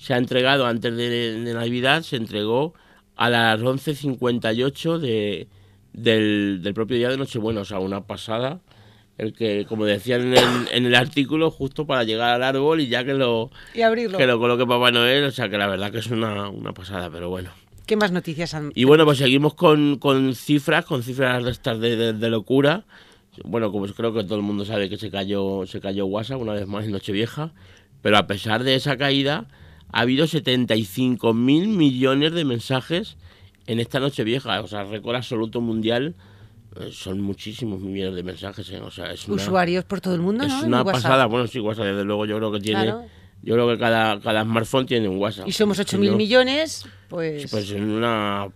se 0.00 0.14
ha 0.14 0.16
entregado 0.16 0.64
antes 0.64 0.96
de, 0.96 1.52
Navidad, 1.54 2.02
se 2.02 2.16
entregó 2.16 2.72
a 3.16 3.28
las 3.28 3.60
11.58 3.60 4.98
de, 4.98 5.46
del, 5.92 6.60
del 6.62 6.74
propio 6.74 6.96
día 6.96 7.10
de 7.10 7.18
Nochebuena, 7.18 7.60
o 7.60 7.64
sea, 7.66 7.80
una 7.80 8.06
pasada 8.06 8.60
el 9.18 9.34
que, 9.34 9.66
como 9.68 9.84
decían 9.84 10.32
en 10.72 10.86
el, 10.86 10.94
artículo, 10.94 11.50
justo 11.50 11.86
para 11.86 12.04
llegar 12.04 12.30
al 12.30 12.42
árbol 12.42 12.80
y 12.80 12.88
ya 12.88 13.04
que 13.04 13.12
lo, 13.12 13.50
y 13.74 13.82
abrirlo. 13.82 14.16
que 14.16 14.26
lo 14.26 14.38
coloque 14.38 14.66
Papá 14.66 14.90
Noel, 14.90 15.24
o 15.24 15.30
sea 15.30 15.50
que 15.50 15.58
la 15.58 15.66
verdad 15.66 15.92
que 15.92 15.98
es 15.98 16.06
una, 16.06 16.48
una 16.48 16.72
pasada, 16.72 17.10
pero 17.10 17.28
bueno. 17.28 17.50
¿Qué 17.84 17.96
más 17.96 18.12
noticias 18.12 18.54
han...? 18.54 18.72
Y 18.74 18.84
bueno, 18.84 19.04
pues 19.04 19.18
seguimos 19.18 19.52
con, 19.52 19.98
con 19.98 20.34
cifras, 20.34 20.86
con 20.86 21.02
cifras 21.02 21.44
de 21.44 21.50
estas 21.50 21.78
de, 21.78 22.14
de, 22.14 22.30
locura. 22.30 22.84
Bueno, 23.44 23.70
como 23.70 23.86
creo 23.88 24.14
que 24.14 24.24
todo 24.24 24.36
el 24.36 24.42
mundo 24.42 24.64
sabe 24.64 24.88
que 24.88 24.96
se 24.96 25.10
cayó, 25.10 25.66
se 25.66 25.80
cayó 25.80 26.06
WhatsApp 26.06 26.40
una 26.40 26.54
vez 26.54 26.66
más 26.66 26.86
en 26.86 26.92
Nochevieja, 26.92 27.52
pero 28.00 28.16
a 28.16 28.26
pesar 28.26 28.64
de 28.64 28.74
esa 28.74 28.96
caída, 28.96 29.48
ha 29.92 30.00
habido 30.00 30.26
75 30.26 31.34
mil 31.34 31.68
millones 31.68 32.32
de 32.32 32.44
mensajes 32.44 33.16
en 33.66 33.80
esta 33.80 34.00
Nochevieja, 34.00 34.60
o 34.60 34.66
sea, 34.66 34.84
récord 34.84 35.16
absoluto 35.16 35.60
mundial 35.60 36.14
eh, 36.76 36.90
son 36.92 37.20
muchísimos 37.20 37.80
millones 37.80 38.14
de 38.14 38.22
mensajes. 38.22 38.68
¿eh? 38.70 38.80
O 38.80 38.90
sea, 38.90 39.12
es 39.12 39.28
Usuarios 39.28 39.84
por 39.84 40.00
todo 40.00 40.14
el 40.14 40.20
mundo, 40.20 40.44
es 40.44 40.52
una 40.62 40.84
pasada. 40.84 41.26
Bueno, 41.26 41.46
sí, 41.46 41.58
WhatsApp, 41.58 41.86
desde 41.86 42.04
luego, 42.04 42.26
yo 42.26 42.36
creo 42.36 42.52
que 42.52 42.60
tiene. 42.60 42.94
Yo 43.42 43.54
creo 43.54 43.68
que 43.68 43.78
cada, 43.78 44.20
cada 44.20 44.42
smartphone 44.42 44.84
tiene 44.84 45.08
un 45.08 45.16
WhatsApp. 45.16 45.48
Y 45.48 45.52
somos 45.52 45.78
8.000 45.80 45.98
mil 45.98 46.16
millones, 46.16 46.86
pues. 47.08 47.50
Pues 47.50 47.70
en 47.70 47.90
una, 47.90 48.48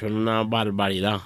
en 0.00 0.14
una 0.14 0.44
barbaridad. 0.44 1.20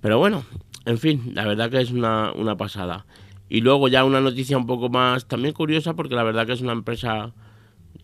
Pero 0.00 0.18
bueno, 0.18 0.44
en 0.84 0.98
fin, 0.98 1.30
la 1.34 1.46
verdad 1.46 1.70
que 1.70 1.80
es 1.80 1.92
una, 1.92 2.32
una 2.32 2.56
pasada. 2.56 3.06
Y 3.48 3.60
luego 3.60 3.86
ya 3.86 4.04
una 4.04 4.20
noticia 4.20 4.58
un 4.58 4.66
poco 4.66 4.88
más 4.88 5.28
también 5.28 5.54
curiosa, 5.54 5.94
porque 5.94 6.16
la 6.16 6.24
verdad 6.24 6.46
que 6.46 6.54
es 6.54 6.60
una 6.60 6.72
empresa, 6.72 7.32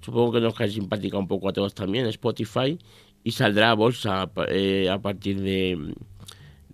supongo 0.00 0.32
que 0.32 0.40
nos 0.40 0.54
cae 0.54 0.70
simpática 0.70 1.18
un 1.18 1.28
poco 1.28 1.48
a 1.48 1.52
todos 1.52 1.74
también, 1.74 2.06
Spotify, 2.06 2.78
y 3.24 3.30
saldrá 3.32 3.70
a 3.70 3.74
bolsa 3.74 4.30
eh, 4.48 4.88
a 4.90 5.00
partir 5.00 5.40
de 5.40 5.94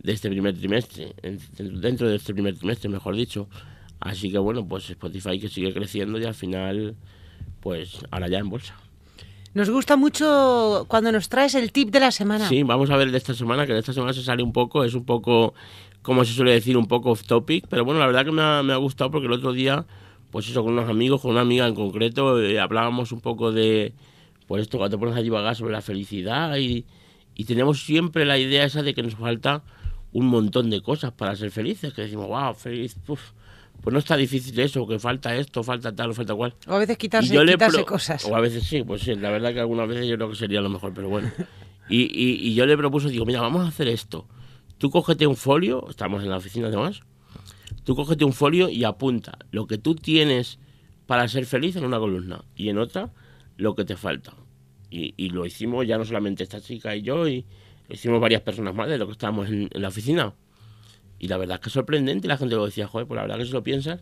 de 0.04 0.12
este 0.12 0.28
primer 0.28 0.54
trimestre, 0.54 1.14
dentro 1.58 2.08
de 2.08 2.16
este 2.16 2.34
primer 2.34 2.56
trimestre, 2.56 2.90
mejor 2.90 3.16
dicho. 3.16 3.48
Así 4.00 4.30
que 4.30 4.36
bueno, 4.36 4.68
pues 4.68 4.90
Spotify 4.90 5.40
que 5.40 5.48
sigue 5.48 5.72
creciendo 5.72 6.18
y 6.18 6.24
al 6.24 6.34
final, 6.34 6.94
pues 7.60 8.00
ahora 8.10 8.28
ya 8.28 8.38
en 8.38 8.50
bolsa. 8.50 8.76
Nos 9.54 9.70
gusta 9.70 9.96
mucho 9.96 10.84
cuando 10.88 11.10
nos 11.10 11.30
traes 11.30 11.54
el 11.54 11.72
tip 11.72 11.90
de 11.90 12.00
la 12.00 12.10
semana. 12.10 12.46
Sí, 12.48 12.62
vamos 12.64 12.90
a 12.90 12.96
ver 12.98 13.10
de 13.10 13.16
esta 13.16 13.32
semana, 13.32 13.66
que 13.66 13.72
de 13.72 13.78
esta 13.78 13.94
semana 13.94 14.12
se 14.12 14.22
sale 14.22 14.42
un 14.42 14.52
poco, 14.52 14.84
es 14.84 14.92
un 14.92 15.06
poco, 15.06 15.54
como 16.02 16.22
se 16.26 16.34
suele 16.34 16.52
decir, 16.52 16.76
un 16.76 16.86
poco 16.86 17.12
off 17.12 17.24
topic, 17.24 17.66
pero 17.70 17.86
bueno, 17.86 17.98
la 17.98 18.06
verdad 18.06 18.26
que 18.26 18.32
me 18.32 18.42
ha, 18.42 18.62
me 18.62 18.74
ha 18.74 18.76
gustado 18.76 19.10
porque 19.10 19.26
el 19.26 19.32
otro 19.32 19.54
día, 19.54 19.86
pues 20.34 20.48
eso, 20.48 20.64
con 20.64 20.72
unos 20.72 20.90
amigos, 20.90 21.20
con 21.20 21.30
una 21.30 21.42
amiga 21.42 21.64
en 21.68 21.76
concreto, 21.76 22.42
eh, 22.42 22.58
hablábamos 22.58 23.12
un 23.12 23.20
poco 23.20 23.52
de, 23.52 23.92
pues 24.48 24.62
esto, 24.62 24.78
cuando 24.78 24.96
te 24.96 24.98
pones 24.98 25.16
a 25.16 25.22
divagar 25.22 25.54
sobre 25.54 25.72
la 25.72 25.80
felicidad 25.80 26.56
y, 26.56 26.86
y 27.36 27.44
tenemos 27.44 27.84
siempre 27.84 28.24
la 28.24 28.36
idea 28.36 28.64
esa 28.64 28.82
de 28.82 28.94
que 28.94 29.04
nos 29.04 29.14
falta 29.14 29.62
un 30.10 30.26
montón 30.26 30.70
de 30.70 30.82
cosas 30.82 31.12
para 31.12 31.36
ser 31.36 31.52
felices, 31.52 31.94
que 31.94 32.02
decimos, 32.02 32.26
wow, 32.26 32.52
feliz, 32.52 32.96
pues 33.06 33.20
no 33.84 34.00
está 34.00 34.16
difícil 34.16 34.58
eso, 34.58 34.84
que 34.88 34.98
falta 34.98 35.36
esto, 35.36 35.62
falta 35.62 35.94
tal, 35.94 36.12
falta 36.14 36.34
cual. 36.34 36.52
O 36.66 36.74
a 36.74 36.78
veces 36.80 36.98
quitarse, 36.98 37.38
quitarse 37.46 37.84
cosas. 37.84 38.24
O 38.24 38.34
a 38.34 38.40
veces 38.40 38.64
sí, 38.64 38.82
pues 38.82 39.02
sí, 39.02 39.14
la 39.14 39.30
verdad 39.30 39.52
que 39.52 39.60
algunas 39.60 39.86
veces 39.86 40.08
yo 40.08 40.16
creo 40.16 40.30
que 40.30 40.36
sería 40.36 40.60
lo 40.60 40.68
mejor, 40.68 40.92
pero 40.92 41.08
bueno. 41.08 41.30
Y, 41.88 42.10
y, 42.10 42.54
yo 42.54 42.66
le 42.66 42.76
propuso, 42.76 43.08
digo, 43.08 43.24
mira, 43.24 43.40
vamos 43.40 43.64
a 43.64 43.68
hacer 43.68 43.86
esto. 43.86 44.26
Tú 44.78 44.90
cógete 44.90 45.28
un 45.28 45.36
folio, 45.36 45.86
estamos 45.88 46.24
en 46.24 46.30
la 46.30 46.38
oficina 46.38 46.66
además, 46.66 47.02
tú 47.84 47.94
cógete 47.94 48.24
un 48.24 48.32
folio 48.32 48.68
y 48.68 48.84
apunta 48.84 49.38
lo 49.50 49.66
que 49.66 49.78
tú 49.78 49.94
tienes 49.94 50.58
para 51.06 51.28
ser 51.28 51.46
feliz 51.46 51.76
en 51.76 51.84
una 51.84 51.98
columna 51.98 52.44
y 52.56 52.68
en 52.68 52.78
otra 52.78 53.12
lo 53.56 53.74
que 53.74 53.84
te 53.84 53.96
falta. 53.96 54.34
Y, 54.90 55.14
y 55.16 55.30
lo 55.30 55.46
hicimos 55.46 55.86
ya 55.86 55.98
no 55.98 56.04
solamente 56.04 56.42
esta 56.42 56.60
chica 56.60 56.94
y 56.96 57.02
yo, 57.02 57.28
y, 57.28 57.44
hicimos 57.88 58.20
varias 58.20 58.42
personas 58.42 58.74
más 58.74 58.88
de 58.88 58.98
lo 58.98 59.06
que 59.06 59.12
estábamos 59.12 59.48
en, 59.48 59.68
la 59.72 59.88
oficina. 59.88 60.34
Y 61.18 61.28
la 61.28 61.36
verdad 61.36 61.56
es 61.56 61.60
que 61.60 61.68
es 61.68 61.72
sorprendente, 61.72 62.28
la 62.28 62.36
gente 62.36 62.54
lo 62.54 62.64
decía, 62.64 62.86
joder, 62.86 63.06
pues 63.06 63.16
la 63.16 63.22
verdad 63.22 63.38
que 63.38 63.46
si 63.46 63.52
lo 63.52 63.62
piensas, 63.62 64.00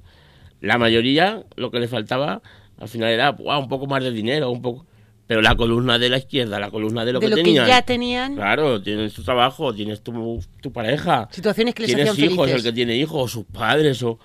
la 0.61 0.79
mayoría 0.79 1.45
lo 1.57 1.71
que 1.71 1.81
le 1.81 1.89
faltaba 1.89 2.43
al 2.79 2.89
final 2.89 3.11
era 3.11 3.31
un 3.31 3.69
poco 3.69 3.87
más 3.87 4.03
de 4.03 4.11
dinero, 4.11 4.51
un 4.51 4.63
poco... 4.63 4.87
Pero 5.33 5.41
la 5.41 5.57
columna 5.57 5.99
de 5.99 6.11
la 6.11 6.19
izquierda, 6.19 6.61
la 6.61 6.71
columna 6.71 7.07
de 7.07 7.15
lo, 7.15 7.19
de 7.19 7.25
que, 7.25 7.31
lo 7.31 7.37
tenían, 7.37 7.65
que 7.65 7.71
ya 7.71 7.81
tenían. 7.81 8.35
Claro, 8.35 8.83
tienes 8.83 9.15
tu 9.15 9.23
trabajo, 9.23 9.73
tienes 9.73 10.03
tu, 10.03 10.45
tu 10.61 10.71
pareja. 10.71 11.27
Situaciones 11.33 11.75
que 11.75 11.85
les 11.85 11.95
Tienes 11.95 12.19
hijos, 12.19 12.51
el 12.51 12.63
que 12.63 12.71
tiene 12.71 12.95
hijos, 12.97 13.23
o 13.23 13.29
sus 13.29 13.47
padres, 13.47 14.03
o, 14.03 14.19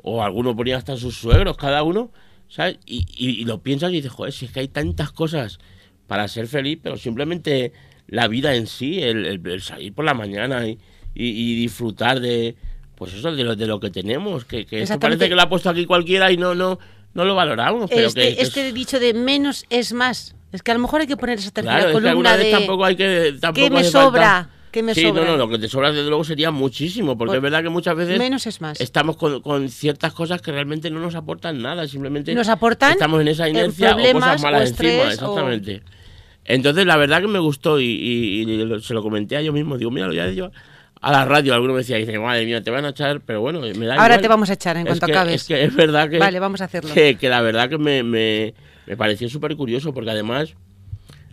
o 0.00 0.22
alguno 0.22 0.56
ponía 0.56 0.78
hasta 0.78 0.96
sus 0.96 1.18
suegros, 1.18 1.58
cada 1.58 1.82
uno, 1.82 2.10
¿sabes? 2.48 2.78
Y, 2.86 3.04
y, 3.14 3.44
lo 3.44 3.62
piensas 3.62 3.90
y 3.90 3.96
dices, 3.96 4.10
joder, 4.10 4.32
si 4.32 4.46
es 4.46 4.52
que 4.52 4.60
hay 4.60 4.68
tantas 4.68 5.12
cosas 5.12 5.58
para 6.06 6.26
ser 6.28 6.46
feliz, 6.46 6.78
pero 6.82 6.96
simplemente 6.96 7.74
la 8.06 8.26
vida 8.26 8.54
en 8.54 8.66
sí, 8.66 9.02
el, 9.02 9.60
salir 9.60 9.92
por 9.92 10.06
la 10.06 10.14
mañana 10.14 10.66
y, 10.66 10.78
y, 11.14 11.56
disfrutar 11.56 12.20
de 12.20 12.56
pues 12.94 13.12
eso 13.12 13.32
de 13.32 13.44
lo, 13.44 13.54
de 13.54 13.66
lo 13.66 13.80
que 13.80 13.90
tenemos, 13.90 14.46
que, 14.46 14.64
que 14.64 14.80
esto 14.80 14.98
parece 14.98 15.28
que 15.28 15.34
lo 15.34 15.42
ha 15.42 15.48
puesto 15.50 15.68
aquí 15.68 15.84
cualquiera 15.84 16.32
y 16.32 16.38
no, 16.38 16.54
no, 16.54 16.78
no 17.12 17.26
lo 17.26 17.34
valoramos. 17.34 17.90
Pero 17.90 18.08
este, 18.08 18.34
que, 18.34 18.40
este 18.40 18.72
dicho 18.72 18.98
de 18.98 19.12
menos 19.12 19.66
es 19.68 19.92
más. 19.92 20.33
Es 20.54 20.62
que 20.62 20.70
a 20.70 20.74
lo 20.74 20.80
mejor 20.80 21.00
hay 21.00 21.08
que 21.08 21.16
poner 21.16 21.40
esa 21.40 21.50
tercera 21.50 21.90
columna 21.90 22.36
de 22.36 22.52
tampoco 22.52 22.84
hay 22.84 22.94
que 22.94 23.34
tampoco 23.40 23.70
me 23.70 23.82
sobra. 23.82 24.48
¿Qué 24.70 24.84
me 24.84 24.94
sí, 24.94 25.02
sobra? 25.02 25.24
no, 25.24 25.32
no, 25.32 25.36
lo 25.36 25.48
que 25.48 25.58
te 25.58 25.68
sobra 25.68 25.90
desde 25.90 26.08
luego 26.08 26.22
sería 26.22 26.52
muchísimo, 26.52 27.18
porque 27.18 27.36
es 27.36 27.42
verdad 27.42 27.64
que 27.64 27.70
muchas 27.70 27.96
veces 27.96 28.18
menos 28.20 28.46
es 28.46 28.60
más. 28.60 28.80
estamos 28.80 29.16
con, 29.16 29.40
con, 29.40 29.68
ciertas 29.68 30.12
cosas 30.12 30.40
que 30.40 30.52
realmente 30.52 30.90
no 30.92 31.00
nos 31.00 31.16
aportan 31.16 31.60
nada, 31.60 31.88
simplemente 31.88 32.32
nos 32.36 32.48
aportan 32.48 32.92
estamos 32.92 33.20
en 33.20 33.28
esa 33.28 33.48
inercia 33.48 33.96
o 33.96 34.12
cosas 34.12 34.42
malas 34.42 34.70
encima, 34.70 35.12
exactamente. 35.12 35.82
Entonces, 36.44 36.86
la 36.86 36.96
verdad 36.98 37.20
que 37.20 37.28
me 37.28 37.40
gustó 37.40 37.80
y, 37.80 38.46
se 38.80 38.94
lo 38.94 39.02
comenté 39.02 39.36
a 39.36 39.42
yo 39.42 39.52
mismo. 39.52 39.76
Digo, 39.76 39.90
mira, 39.90 40.06
lo 40.06 40.12
voy 40.12 40.40
a, 40.40 40.50
a 41.00 41.12
la 41.12 41.24
radio, 41.24 41.54
alguno 41.54 41.72
me 41.72 41.80
decía, 41.80 41.96
dice, 41.96 42.16
madre 42.18 42.46
mía, 42.46 42.62
te 42.62 42.70
van 42.70 42.84
a 42.84 42.90
echar, 42.90 43.20
pero 43.22 43.40
bueno, 43.40 43.60
me 43.60 43.86
da 43.86 43.94
Ahora 43.94 44.14
igual. 44.14 44.20
te 44.20 44.28
vamos 44.28 44.50
a 44.50 44.52
echar 44.52 44.76
en 44.76 44.82
Es 44.82 44.88
cuanto 44.88 45.06
que- 45.06 45.12
acabes. 45.12 45.34
Es 45.34 45.48
que 45.48 45.64
es 45.64 45.74
verdad 45.74 46.08
que, 46.08 46.18
Vale, 46.18 46.38
vamos 46.38 46.60
a 46.60 46.64
hacerlo. 46.66 46.94
que, 46.94 47.16
que 47.16 47.28
la 47.28 47.40
verdad 47.40 47.68
que 47.68 47.78
me, 47.78 48.02
me, 48.02 48.54
me 48.86 48.96
pareció 48.96 49.28
súper 49.28 49.56
curioso, 49.56 49.92
porque 49.92 50.10
además 50.10 50.54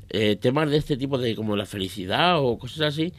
eh, 0.10 0.36
temas 0.36 0.70
de 0.70 0.78
este 0.78 0.98
tipo 0.98 1.18
de 1.18 1.36
como 1.36 1.56
la 1.56 1.66
felicidad 1.66 2.40
o 2.40 2.58
cosas 2.58 2.82
así, 2.94 3.14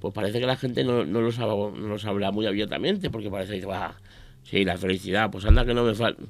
pues 0.00 0.14
parece 0.14 0.40
que 0.40 0.46
la 0.46 0.56
gente 0.56 0.84
no, 0.84 1.04
no, 1.04 1.20
los, 1.20 1.38
habla, 1.38 1.54
no 1.78 1.88
los 1.88 2.04
habla 2.04 2.30
muy 2.30 2.46
abiertamente, 2.46 3.10
porque 3.10 3.30
parece 3.30 3.60
que, 3.60 3.66
"Bah, 3.66 3.96
sí, 4.44 4.64
la 4.64 4.76
felicidad, 4.78 5.30
pues 5.30 5.44
anda 5.44 5.64
que 5.64 5.74
no 5.74 5.84
me 5.84 5.94
falta. 5.94 6.22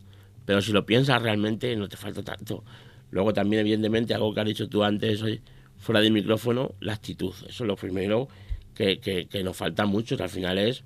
Pero 0.44 0.62
si 0.62 0.72
lo 0.72 0.86
piensas 0.86 1.20
realmente, 1.22 1.76
no 1.76 1.88
te 1.88 1.96
falta 1.96 2.22
tanto. 2.22 2.64
Luego 3.10 3.32
también, 3.32 3.60
evidentemente, 3.60 4.14
algo 4.14 4.32
que 4.32 4.40
has 4.40 4.46
dicho 4.46 4.68
tú 4.68 4.82
antes, 4.82 5.22
hoy, 5.22 5.40
fuera 5.78 6.00
del 6.00 6.12
micrófono, 6.12 6.74
la 6.80 6.94
actitud. 6.94 7.34
Eso 7.48 7.64
es 7.64 7.68
lo 7.68 7.76
primero 7.76 8.28
que, 8.74 8.98
que, 8.98 9.44
nos 9.44 9.56
falta 9.56 9.86
mucho, 9.86 10.16
que 10.16 10.22
al 10.22 10.28
final 10.28 10.58
es 10.58 10.84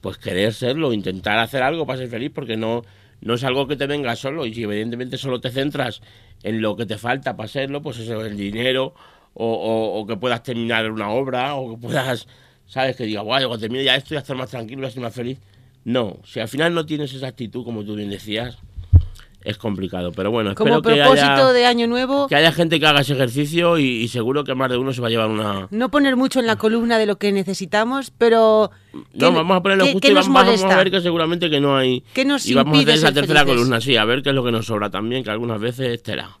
pues 0.00 0.18
querer 0.18 0.52
serlo, 0.52 0.92
intentar 0.92 1.38
hacer 1.38 1.62
algo 1.62 1.86
para 1.86 1.98
ser 1.98 2.08
feliz, 2.08 2.30
porque 2.34 2.56
no, 2.56 2.82
no 3.22 3.34
es 3.34 3.44
algo 3.44 3.66
que 3.66 3.76
te 3.76 3.86
venga 3.86 4.14
solo. 4.16 4.44
Y 4.46 4.54
si 4.54 4.62
evidentemente 4.64 5.16
solo 5.16 5.40
te 5.40 5.50
centras 5.50 6.02
en 6.42 6.60
lo 6.60 6.76
que 6.76 6.86
te 6.86 6.98
falta 6.98 7.36
para 7.36 7.48
serlo, 7.48 7.80
pues 7.82 7.98
eso, 7.98 8.24
el 8.24 8.36
dinero, 8.36 8.94
o, 9.34 9.46
o- 9.46 10.00
o 10.00 10.06
que 10.06 10.16
puedas 10.16 10.42
terminar 10.42 10.90
una 10.90 11.08
obra, 11.10 11.54
o 11.54 11.70
que 11.74 11.80
puedas, 11.80 12.26
sabes, 12.66 12.96
que 12.96 13.04
digas, 13.04 13.24
guay, 13.24 13.44
cuando 13.44 13.60
termine 13.60 13.84
ya 13.84 13.96
esto, 13.96 14.10
voy 14.10 14.16
a 14.18 14.20
estar 14.20 14.36
más 14.36 14.50
tranquilo, 14.50 14.78
voy 14.80 14.86
a 14.86 14.88
estar 14.88 15.02
más 15.02 15.14
feliz. 15.14 15.38
No, 15.84 16.18
si 16.24 16.38
al 16.40 16.48
final 16.48 16.74
no 16.74 16.84
tienes 16.86 17.12
esa 17.14 17.28
actitud, 17.28 17.64
como 17.64 17.84
tú 17.84 17.94
bien 17.96 18.10
decías, 18.10 18.58
es 19.44 19.58
complicado. 19.58 20.12
Pero 20.12 20.30
bueno, 20.30 20.50
espero 20.50 20.70
Como 20.70 20.82
que 20.82 20.96
propósito 21.00 21.26
haya, 21.32 21.52
de 21.52 21.66
año 21.66 21.86
nuevo, 21.86 22.26
que 22.28 22.36
haya 22.36 22.52
gente 22.52 22.78
que 22.80 22.86
haga 22.86 23.00
ese 23.00 23.12
ejercicio 23.14 23.78
y, 23.78 23.84
y 24.02 24.08
seguro 24.08 24.44
que 24.44 24.54
más 24.54 24.70
de 24.70 24.76
uno 24.78 24.92
se 24.92 25.00
va 25.00 25.08
a 25.08 25.10
llevar 25.10 25.28
una... 25.30 25.68
no 25.70 25.90
poner 25.90 26.16
mucho 26.16 26.40
en 26.40 26.46
la 26.46 26.56
columna 26.56 26.98
de 26.98 27.06
lo 27.06 27.16
que 27.16 27.32
necesitamos, 27.32 28.12
pero 28.16 28.70
¿qué- 28.92 28.98
No, 29.14 29.32
vamos 29.32 29.56
a 29.56 29.62
ponerlo 29.62 29.84
qué- 29.84 29.92
justo 29.92 30.08
y 30.10 30.14
vamos, 30.14 30.32
vamos 30.32 30.64
a 30.64 30.76
ver 30.76 30.90
que 30.90 31.00
seguramente 31.00 31.48
que 31.50 31.60
no 31.60 31.76
hay... 31.76 32.02
¿Qué 32.12 32.24
nos 32.24 32.46
y 32.46 32.54
vamos 32.54 32.76
a 32.78 32.80
hacer 32.82 32.94
esa 32.94 33.12
tercera 33.12 33.40
felices? 33.40 33.56
columna, 33.56 33.80
sí, 33.80 33.96
a 33.96 34.04
ver 34.04 34.22
qué 34.22 34.30
es 34.30 34.34
lo 34.34 34.44
que 34.44 34.52
nos 34.52 34.66
sobra 34.66 34.90
también, 34.90 35.24
que 35.24 35.30
algunas 35.30 35.60
veces 35.60 36.02
tela. 36.02 36.38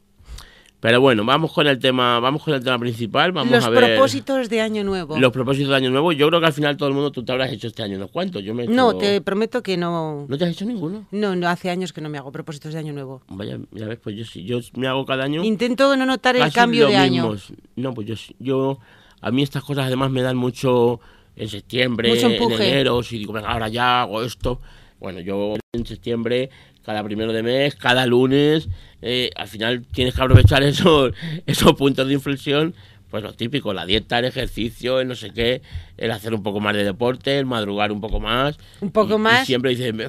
Pero 0.82 1.00
bueno, 1.00 1.24
vamos 1.24 1.52
con 1.52 1.68
el 1.68 1.78
tema, 1.78 2.18
vamos 2.18 2.42
con 2.42 2.54
el 2.54 2.64
tema 2.64 2.76
principal, 2.76 3.30
vamos 3.30 3.52
los 3.52 3.64
a 3.64 3.70
ver 3.70 3.94
propósitos 3.94 4.48
de 4.48 4.60
año 4.60 4.82
nuevo. 4.82 5.16
los 5.16 5.30
propósitos 5.30 5.70
de 5.70 5.76
año 5.76 5.90
nuevo. 5.90 6.10
Yo 6.10 6.26
creo 6.26 6.40
que 6.40 6.46
al 6.46 6.52
final 6.52 6.76
todo 6.76 6.88
el 6.88 6.94
mundo 6.96 7.12
tú 7.12 7.24
te 7.24 7.30
habrás 7.30 7.52
hecho 7.52 7.68
este 7.68 7.84
año 7.84 7.98
unos 7.98 8.10
cuantos. 8.10 8.42
Yo 8.42 8.52
me 8.52 8.64
he 8.64 8.66
No, 8.66 8.96
te 8.96 9.20
prometo 9.20 9.62
que 9.62 9.76
no. 9.76 10.26
¿No 10.28 10.36
te 10.36 10.44
has 10.44 10.50
hecho 10.50 10.64
ninguno? 10.64 11.06
No, 11.12 11.36
no, 11.36 11.46
hace 11.46 11.70
años 11.70 11.92
que 11.92 12.00
no 12.00 12.08
me 12.08 12.18
hago 12.18 12.32
propósitos 12.32 12.72
de 12.72 12.80
año 12.80 12.92
nuevo. 12.92 13.22
Vaya, 13.28 13.60
ya 13.70 13.86
ves, 13.86 14.00
pues 14.02 14.16
yo 14.16 14.24
sí, 14.24 14.42
yo 14.42 14.58
me 14.74 14.88
hago 14.88 15.06
cada 15.06 15.22
año 15.22 15.44
Intento 15.44 15.96
no 15.96 16.04
notar 16.04 16.34
el 16.34 16.52
cambio 16.52 16.88
de 16.88 16.96
año. 16.96 17.30
mismo. 17.30 17.56
No, 17.76 17.94
pues 17.94 18.08
yo, 18.08 18.16
yo, 18.40 18.78
a 19.20 19.30
mí 19.30 19.44
estas 19.44 19.62
cosas 19.62 19.86
además 19.86 20.10
me 20.10 20.22
dan 20.22 20.36
mucho 20.36 20.98
en 21.36 21.48
septiembre, 21.48 22.08
Mucho 22.08 22.26
en 22.26 22.60
enero, 22.60 23.04
si 23.04 23.18
digo, 23.18 23.32
venga, 23.32 23.52
ahora 23.52 23.68
ya 23.68 24.02
hago 24.02 24.20
esto. 24.24 24.58
Bueno, 24.98 25.20
yo 25.20 25.54
en 25.72 25.86
septiembre, 25.86 26.50
cada 26.84 27.02
primero 27.04 27.32
de 27.32 27.42
mes, 27.42 27.74
cada 27.76 28.06
lunes, 28.06 28.68
eh, 29.02 29.30
al 29.36 29.48
final 29.48 29.82
tienes 29.92 30.14
que 30.14 30.22
aprovechar 30.22 30.62
esos, 30.64 31.12
esos 31.46 31.72
puntos 31.74 32.06
de 32.08 32.14
inflexión, 32.14 32.74
pues 33.10 33.22
lo 33.22 33.32
típico, 33.34 33.72
la 33.74 33.84
dieta, 33.86 34.18
el 34.18 34.24
ejercicio, 34.24 35.00
el 35.00 35.08
no 35.08 35.14
sé 35.14 35.32
qué, 35.32 35.62
el 35.98 36.10
hacer 36.10 36.32
un 36.34 36.42
poco 36.42 36.60
más 36.60 36.74
de 36.74 36.84
deporte, 36.84 37.38
el 37.38 37.46
madrugar 37.46 37.92
un 37.92 38.00
poco 38.00 38.20
más. 38.20 38.58
Un 38.80 38.90
poco 38.90 39.12
Y- 39.12 39.16
y 39.16 39.18
más. 39.18 39.46
siempre 39.46 39.70
dices, 39.72 39.92
"Me- 39.94 40.08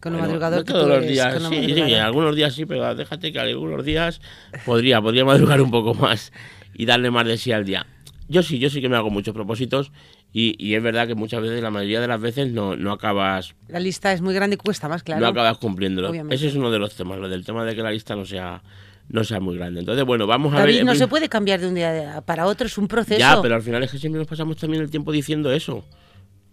Con 0.00 0.12
bueno, 0.12 0.26
madrugador 0.26 0.58
no 0.60 0.64
que 0.64 0.72
todos 0.72 0.88
los 0.88 0.96
eres, 0.98 1.10
días, 1.10 1.42
sí, 1.48 1.74
sí, 1.74 1.94
algunos 1.94 2.36
días 2.36 2.54
sí, 2.54 2.66
pero 2.66 2.94
déjate 2.94 3.32
que 3.32 3.38
algunos 3.40 3.84
días 3.84 4.20
podría, 4.66 5.00
podría 5.00 5.24
madrugar 5.58 5.60
un 5.62 5.70
poco 5.70 5.94
más 5.94 6.32
y 6.74 6.84
darle 6.86 7.10
más 7.10 7.24
de 7.26 7.38
sí 7.38 7.52
al 7.52 7.64
día. 7.64 7.86
Yo 8.28 8.42
sí, 8.42 8.58
yo 8.58 8.68
sí 8.68 8.80
que 8.80 8.88
me 8.88 8.96
hago 8.96 9.10
muchos 9.10 9.32
propósitos 9.34 9.92
y, 10.36 10.54
y 10.58 10.74
es 10.74 10.82
verdad 10.82 11.06
que 11.06 11.14
muchas 11.14 11.40
veces, 11.40 11.62
la 11.62 11.70
mayoría 11.70 12.00
de 12.00 12.08
las 12.08 12.20
veces, 12.20 12.50
no, 12.52 12.76
no 12.76 12.90
acabas 12.92 13.54
La 13.68 13.78
lista 13.80 14.12
es 14.12 14.20
muy 14.20 14.34
grande 14.34 14.54
y 14.54 14.56
cuesta 14.58 14.88
más, 14.88 15.02
claro. 15.02 15.20
no 15.22 15.28
acabas 15.28 15.56
cumpliéndolo. 15.58 16.10
Obviamente. 16.10 16.34
Ese 16.34 16.48
es 16.48 16.56
uno 16.56 16.70
de 16.72 16.78
los 16.80 16.94
temas, 16.94 17.18
lo 17.18 17.28
del 17.28 17.44
tema 17.44 17.64
de 17.64 17.74
que 17.76 17.82
la 17.82 17.90
lista 17.92 18.14
no 18.16 18.26
sea 18.26 18.62
no 19.08 19.22
sea 19.22 19.38
muy 19.38 19.56
grande. 19.56 19.80
Entonces, 19.80 20.02
bueno, 20.04 20.26
vamos 20.26 20.52
a 20.54 20.64
ver. 20.64 20.82
no 20.84 20.94
se 20.94 21.06
puede 21.06 21.28
cambiar 21.28 21.60
de 21.60 21.68
un 21.68 21.74
día 21.74 22.22
para 22.26 22.46
otro, 22.46 22.66
es 22.66 22.76
un 22.78 22.88
proceso. 22.88 23.18
Ya, 23.20 23.40
pero 23.42 23.54
al 23.54 23.62
final 23.62 23.82
es 23.82 23.90
que 23.92 23.98
siempre 23.98 24.18
nos 24.18 24.26
pasamos 24.26 24.56
también 24.56 24.82
el 24.82 24.90
tiempo 24.90 25.12
diciendo 25.12 25.52
eso. 25.52 25.84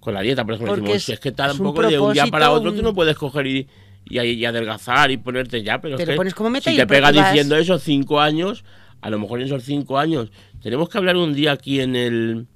Con 0.01 0.13
la 0.13 0.21
dieta, 0.21 0.43
por 0.43 0.55
ejemplo, 0.55 0.73
Porque 0.75 0.81
decimos, 0.93 0.97
es- 0.97 1.05
si 1.05 1.11
es 1.13 1.19
que 1.19 1.29
es 1.29 1.33
un 1.33 1.38
tampoco 1.38 1.81
de 1.83 1.97
un 2.00 2.11
día 2.13 2.27
para 2.27 2.51
otro 2.51 2.73
tú 2.73 2.81
no 2.81 2.93
puedes 2.93 3.15
coger 3.15 3.47
y, 3.47 3.67
y, 4.05 4.19
y 4.19 4.45
adelgazar 4.45 5.11
y 5.11 5.17
ponerte 5.17 5.63
ya, 5.63 5.79
pero 5.79 5.95
Te 5.95 6.03
es 6.03 6.07
lo 6.09 6.13
que 6.13 6.17
pones 6.17 6.33
como 6.33 6.50
meta 6.50 6.69
si 6.69 6.75
y 6.75 6.79
te 6.79 6.85
pro- 6.88 7.01
vas- 7.01 7.13
diciendo 7.13 7.55
eso 7.55 7.79
cinco 7.79 8.19
años, 8.19 8.65
a 9.00 9.09
lo 9.09 9.17
mejor 9.19 9.39
en 9.39 9.45
esos 9.45 9.63
cinco 9.63 9.97
años, 9.97 10.29
tenemos 10.61 10.89
que 10.89 10.97
hablar 10.97 11.15
un 11.17 11.33
día 11.33 11.51
aquí 11.53 11.79
en 11.81 11.95
el, 11.95 12.47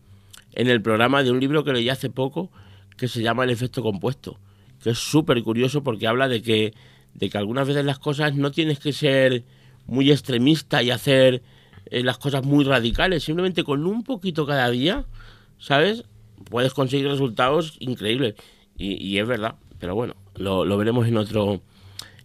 en 0.55 0.69
el 0.69 0.81
programa 0.81 1.23
de 1.23 1.31
un 1.31 1.39
libro 1.39 1.63
que 1.63 1.73
leí 1.73 1.89
hace 1.89 2.09
poco 2.09 2.49
que 2.97 3.07
se 3.07 3.21
llama 3.21 3.43
El 3.43 3.49
efecto 3.49 3.83
compuesto, 3.83 4.39
que 4.81 4.91
es 4.91 4.97
súper 4.97 5.43
curioso 5.43 5.83
porque 5.83 6.07
habla 6.07 6.27
de 6.27 6.41
que, 6.41 6.73
de 7.13 7.29
que 7.29 7.37
algunas 7.37 7.67
veces 7.67 7.85
las 7.85 7.99
cosas 7.99 8.35
no 8.35 8.51
tienes 8.51 8.79
que 8.79 8.93
ser 8.93 9.43
muy 9.85 10.11
extremista 10.11 10.81
y 10.81 10.91
hacer 10.91 11.43
eh, 11.87 12.03
las 12.03 12.17
cosas 12.17 12.45
muy 12.45 12.63
radicales, 12.63 13.23
simplemente 13.23 13.63
con 13.63 13.85
un 13.85 14.03
poquito 14.03 14.45
cada 14.45 14.69
día, 14.69 15.05
¿sabes? 15.59 16.05
Puedes 16.49 16.73
conseguir 16.73 17.07
resultados 17.07 17.75
increíbles. 17.79 18.35
Y, 18.77 19.17
es 19.19 19.25
verdad, 19.25 19.55
pero 19.79 19.95
bueno, 19.95 20.17
lo, 20.35 20.65
veremos 20.77 21.07
en 21.07 21.15
otro 21.15 21.61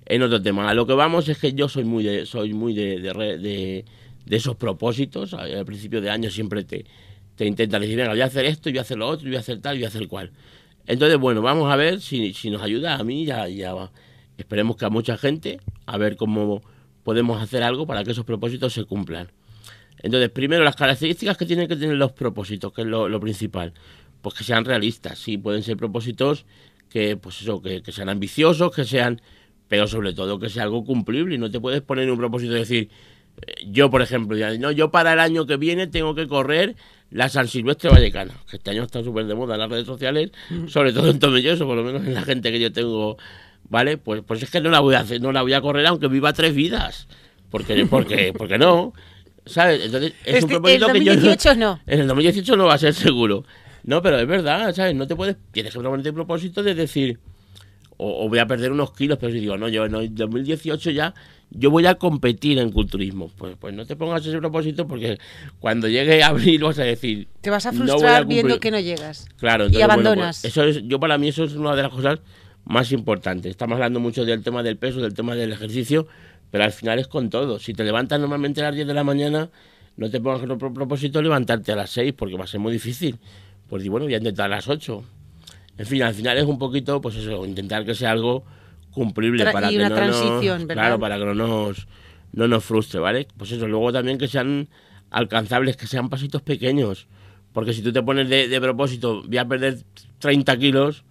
en 0.07 0.43
tema. 0.43 0.69
A 0.69 0.75
lo 0.75 0.85
que 0.85 0.95
vamos 0.95 1.29
es 1.29 1.39
que 1.39 1.53
yo 1.53 1.69
soy 1.69 1.85
muy 1.85 2.03
de, 2.03 2.27
soy 2.27 2.55
muy 2.55 2.75
de, 2.75 2.99
de, 2.99 3.85
esos 4.37 4.57
propósitos. 4.57 5.33
Al 5.33 5.65
principio 5.65 6.01
de 6.01 6.11
año 6.11 6.29
siempre 6.29 6.65
te, 6.65 6.87
te 7.41 7.47
intentas 7.47 7.81
decir, 7.81 7.97
venga, 7.97 8.11
voy 8.11 8.21
a 8.21 8.27
hacer 8.27 8.45
esto, 8.45 8.69
voy 8.69 8.77
a 8.77 8.83
hacer 8.83 8.99
lo 8.99 9.09
otro, 9.09 9.27
voy 9.27 9.37
a 9.37 9.39
hacer 9.39 9.63
tal, 9.63 9.79
voy 9.79 9.85
a 9.87 9.89
hacer 9.89 10.07
cual. 10.09 10.31
Entonces, 10.87 11.19
bueno, 11.19 11.41
vamos 11.41 11.73
a 11.73 11.77
ver 11.77 12.03
si, 12.03 12.35
si 12.35 12.51
nos 12.51 12.61
ayuda 12.61 12.97
a 12.97 13.03
mí, 13.03 13.25
ya, 13.25 13.49
ya 13.49 13.73
va. 13.73 13.93
Esperemos 14.37 14.77
que 14.77 14.85
a 14.85 14.91
mucha 14.91 15.17
gente, 15.17 15.59
a 15.87 15.97
ver 15.97 16.17
cómo 16.17 16.61
podemos 17.03 17.41
hacer 17.41 17.63
algo 17.63 17.87
para 17.87 18.05
que 18.05 18.11
esos 18.11 18.27
propósitos 18.27 18.75
se 18.75 18.85
cumplan. 18.85 19.33
Entonces, 20.03 20.29
primero, 20.29 20.65
las 20.65 20.77
características 20.77 21.39
que 21.39 21.47
tienen 21.47 21.67
que 21.67 21.77
tener 21.77 21.97
los 21.97 22.13
propósitos, 22.13 22.75
que 22.75 22.83
es 22.83 22.87
lo, 22.87 23.21
principal. 23.21 23.73
Pues 24.21 24.35
que 24.35 24.45
sean 24.45 24.67
realistas, 24.67 25.19
sí, 25.19 25.39
pueden 25.39 25.63
ser 25.63 25.79
propósitos 25.79 26.45
que, 26.91 27.17
pues 27.17 27.41
eso, 27.41 27.63
que, 27.63 27.81
sean 27.91 28.11
ambiciosos, 28.11 28.71
que 28.71 28.85
sean, 28.85 29.23
pero 29.67 29.87
sobre 29.87 30.13
todo 30.13 30.39
que 30.39 30.51
sea 30.51 30.65
algo 30.65 30.85
cumplible 30.85 31.37
y 31.37 31.39
no 31.39 31.51
te 31.51 31.59
puedes 31.59 31.81
poner 31.81 32.11
un 32.11 32.19
propósito 32.19 32.53
de 32.53 32.59
decir, 32.59 32.91
eh, 33.47 33.65
yo 33.67 33.89
por 33.89 34.03
ejemplo, 34.03 34.37
no, 34.59 34.73
yo 34.73 34.91
para 34.91 35.15
el 35.15 35.21
año 35.21 35.47
que 35.47 35.57
viene 35.57 35.87
tengo 35.87 36.15
que 36.15 36.29
correr 36.29 36.77
la 37.11 37.29
San 37.29 37.49
Silvestre 37.49 37.91
Vallecana, 37.91 38.35
que 38.49 38.57
este 38.57 38.71
año 38.71 38.85
está 38.85 39.03
súper 39.03 39.27
de 39.27 39.35
moda 39.35 39.55
en 39.55 39.61
las 39.61 39.71
redes 39.71 39.87
sociales, 39.87 40.31
sobre 40.69 40.93
todo 40.93 41.11
en 41.11 41.19
Tomelloso, 41.19 41.67
por 41.67 41.77
lo 41.77 41.83
menos 41.83 42.07
en 42.07 42.15
la 42.15 42.23
gente 42.23 42.53
que 42.53 42.61
yo 42.61 42.73
tengo, 42.73 43.17
¿vale? 43.69 43.99
Pues, 43.99 44.23
pues 44.27 44.43
es 44.43 44.51
que 44.51 44.61
no 44.61 44.71
la 44.71 44.81
voy 44.81 44.95
a 44.95 45.01
hacer, 45.01 45.21
no 45.21 45.33
la 45.33 45.43
voy 45.43 45.53
a 45.53 45.61
correr 45.61 45.87
aunque 45.87 46.09
viva 46.09 46.33
tres 46.33 46.55
vidas, 46.55 47.09
porque, 47.51 47.87
porque, 47.87 48.33
porque 48.39 48.59
no, 48.59 48.93
¿sabes? 49.45 49.85
Entonces 49.85 50.13
es 50.25 50.45
un 50.45 50.51
propósito 50.51 50.87
el 50.87 50.93
que 50.93 51.05
yo 51.05 51.15
2018 51.15 51.55
no. 51.57 51.81
en 51.87 52.01
el 52.01 52.07
2018 52.07 52.57
no 52.57 52.67
va 52.67 52.75
a 52.75 52.79
ser 52.79 52.95
seguro. 52.95 53.45
No, 53.83 54.03
pero 54.03 54.19
es 54.19 54.27
verdad, 54.27 54.75
¿sabes? 54.75 54.95
No 54.95 55.07
te 55.07 55.17
puedes. 55.17 55.37
Tienes 55.53 55.73
que 55.73 55.81
ponerte 55.81 56.11
el 56.11 56.15
propósito 56.15 56.63
de 56.63 56.75
decir. 56.75 57.19
O, 58.03 58.25
o 58.25 58.29
voy 58.29 58.39
a 58.39 58.47
perder 58.47 58.73
unos 58.73 58.93
kilos, 58.93 59.19
pero 59.21 59.31
si 59.33 59.41
digo, 59.41 59.57
no, 59.59 59.69
yo 59.69 59.85
en 59.85 59.95
el 59.95 60.15
2018 60.15 60.91
ya. 60.91 61.13
Yo 61.51 61.71
voy 61.71 61.85
a 61.87 61.97
competir 61.97 62.59
en 62.61 62.71
culturismo. 62.71 63.29
Pues, 63.37 63.57
pues 63.59 63.75
no 63.75 63.85
te 63.85 63.97
pongas 63.97 64.25
ese 64.25 64.39
propósito 64.39 64.87
porque 64.87 65.19
cuando 65.59 65.89
llegue 65.89 66.23
abril 66.23 66.63
vas 66.63 66.79
a 66.79 66.85
decir. 66.85 67.27
Te 67.41 67.51
vas 67.51 67.67
a 67.67 67.73
"No 67.73 67.79
voy 67.81 67.89
frustrar 67.89 68.21
cumplir". 68.23 68.45
viendo 68.45 68.61
que 68.61 68.71
no 68.71 68.79
llegas. 68.81 69.27
Claro, 69.37 69.65
y 69.65 69.67
entonces, 69.67 69.87
bueno, 69.89 70.03
abandonas. 70.11 70.41
pues, 70.43 70.53
eso 70.57 70.65
es, 70.65 70.83
yo 70.87 70.99
para 71.01 71.19
mí 71.19 71.29
eso 71.29 71.45
es 71.45 71.55
una 71.55 71.75
de 71.75 71.83
las 71.83 71.91
cosas 71.91 72.21
más 72.65 72.93
importantes. 72.93 73.51
Estamos 73.51 73.75
hablando 73.77 73.99
mucho 74.01 74.25
del 74.25 74.43
tema 74.45 74.63
del 74.63 74.77
peso, 74.77 75.01
del 75.01 75.13
tema 75.13 75.35
del 75.35 75.53
ejercicio, 75.53 76.07
pero 76.53 76.63
al 76.65 76.73
final 76.73 76.99
es 77.01 77.09
con 77.09 77.29
todo. 77.31 77.59
Si 77.59 77.75
te 77.75 77.83
levantas 77.85 78.21
normalmente 78.21 78.61
a 78.61 78.67
las 78.67 78.77
10 78.77 78.87
de 78.87 78.95
la 78.95 79.03
mañana, 79.05 79.51
no 79.97 80.09
te 80.09 80.21
pongas 80.21 80.41
pro- 80.57 80.73
propósito 80.73 81.21
levantarte 81.21 81.73
a 81.73 81.77
las 81.77 81.91
6 81.91 82.15
porque 82.17 82.37
va 82.37 82.45
a 82.45 82.47
ser 82.47 82.61
muy 82.61 82.73
difícil. 82.73 83.19
Pues 83.69 83.83
di, 83.83 83.89
bueno, 83.89 84.07
voy 84.07 84.15
a 84.15 84.19
intentar 84.19 84.47
a 84.47 84.57
las 84.57 84.69
8. 84.69 85.03
En 85.81 85.87
fin, 85.87 86.03
al 86.03 86.13
final 86.13 86.37
es 86.37 86.45
un 86.45 86.59
poquito, 86.59 87.01
pues 87.01 87.17
eso, 87.17 87.47
intentar 87.47 87.87
que 87.87 87.95
sea 87.95 88.11
algo 88.11 88.45
cumplible 88.91 89.47
Tra- 89.47 89.53
para 89.53 89.69
y 89.73 89.77
que 89.77 89.79
una 89.79 89.89
no 89.89 89.95
transición, 89.95 90.59
nos, 90.59 90.67
¿verdad? 90.67 90.83
Claro, 90.83 91.01
para 91.01 91.19
que 91.19 91.25
no 91.25 91.35
nos, 91.35 91.89
no 92.33 92.49
nos 92.49 92.63
frustre, 92.63 93.01
¿vale? 93.01 93.27
Pues 93.39 93.51
eso, 93.53 93.67
luego 93.67 93.91
también 93.91 94.19
que 94.19 94.29
sean 94.29 94.69
alcanzables, 95.09 95.79
que 95.79 95.87
sean 95.87 96.11
pasitos 96.11 96.43
pequeños. 96.43 97.07
Porque 97.55 97.73
si 97.73 97.81
tú 97.81 97.95
te 97.95 98.03
pones 98.03 98.29
de, 98.29 98.47
de 98.49 98.61
propósito, 98.61 99.23
voy 99.27 99.39
a 99.39 99.49
perder 99.49 99.79
30 100.19 100.55
kilos, 100.59 101.05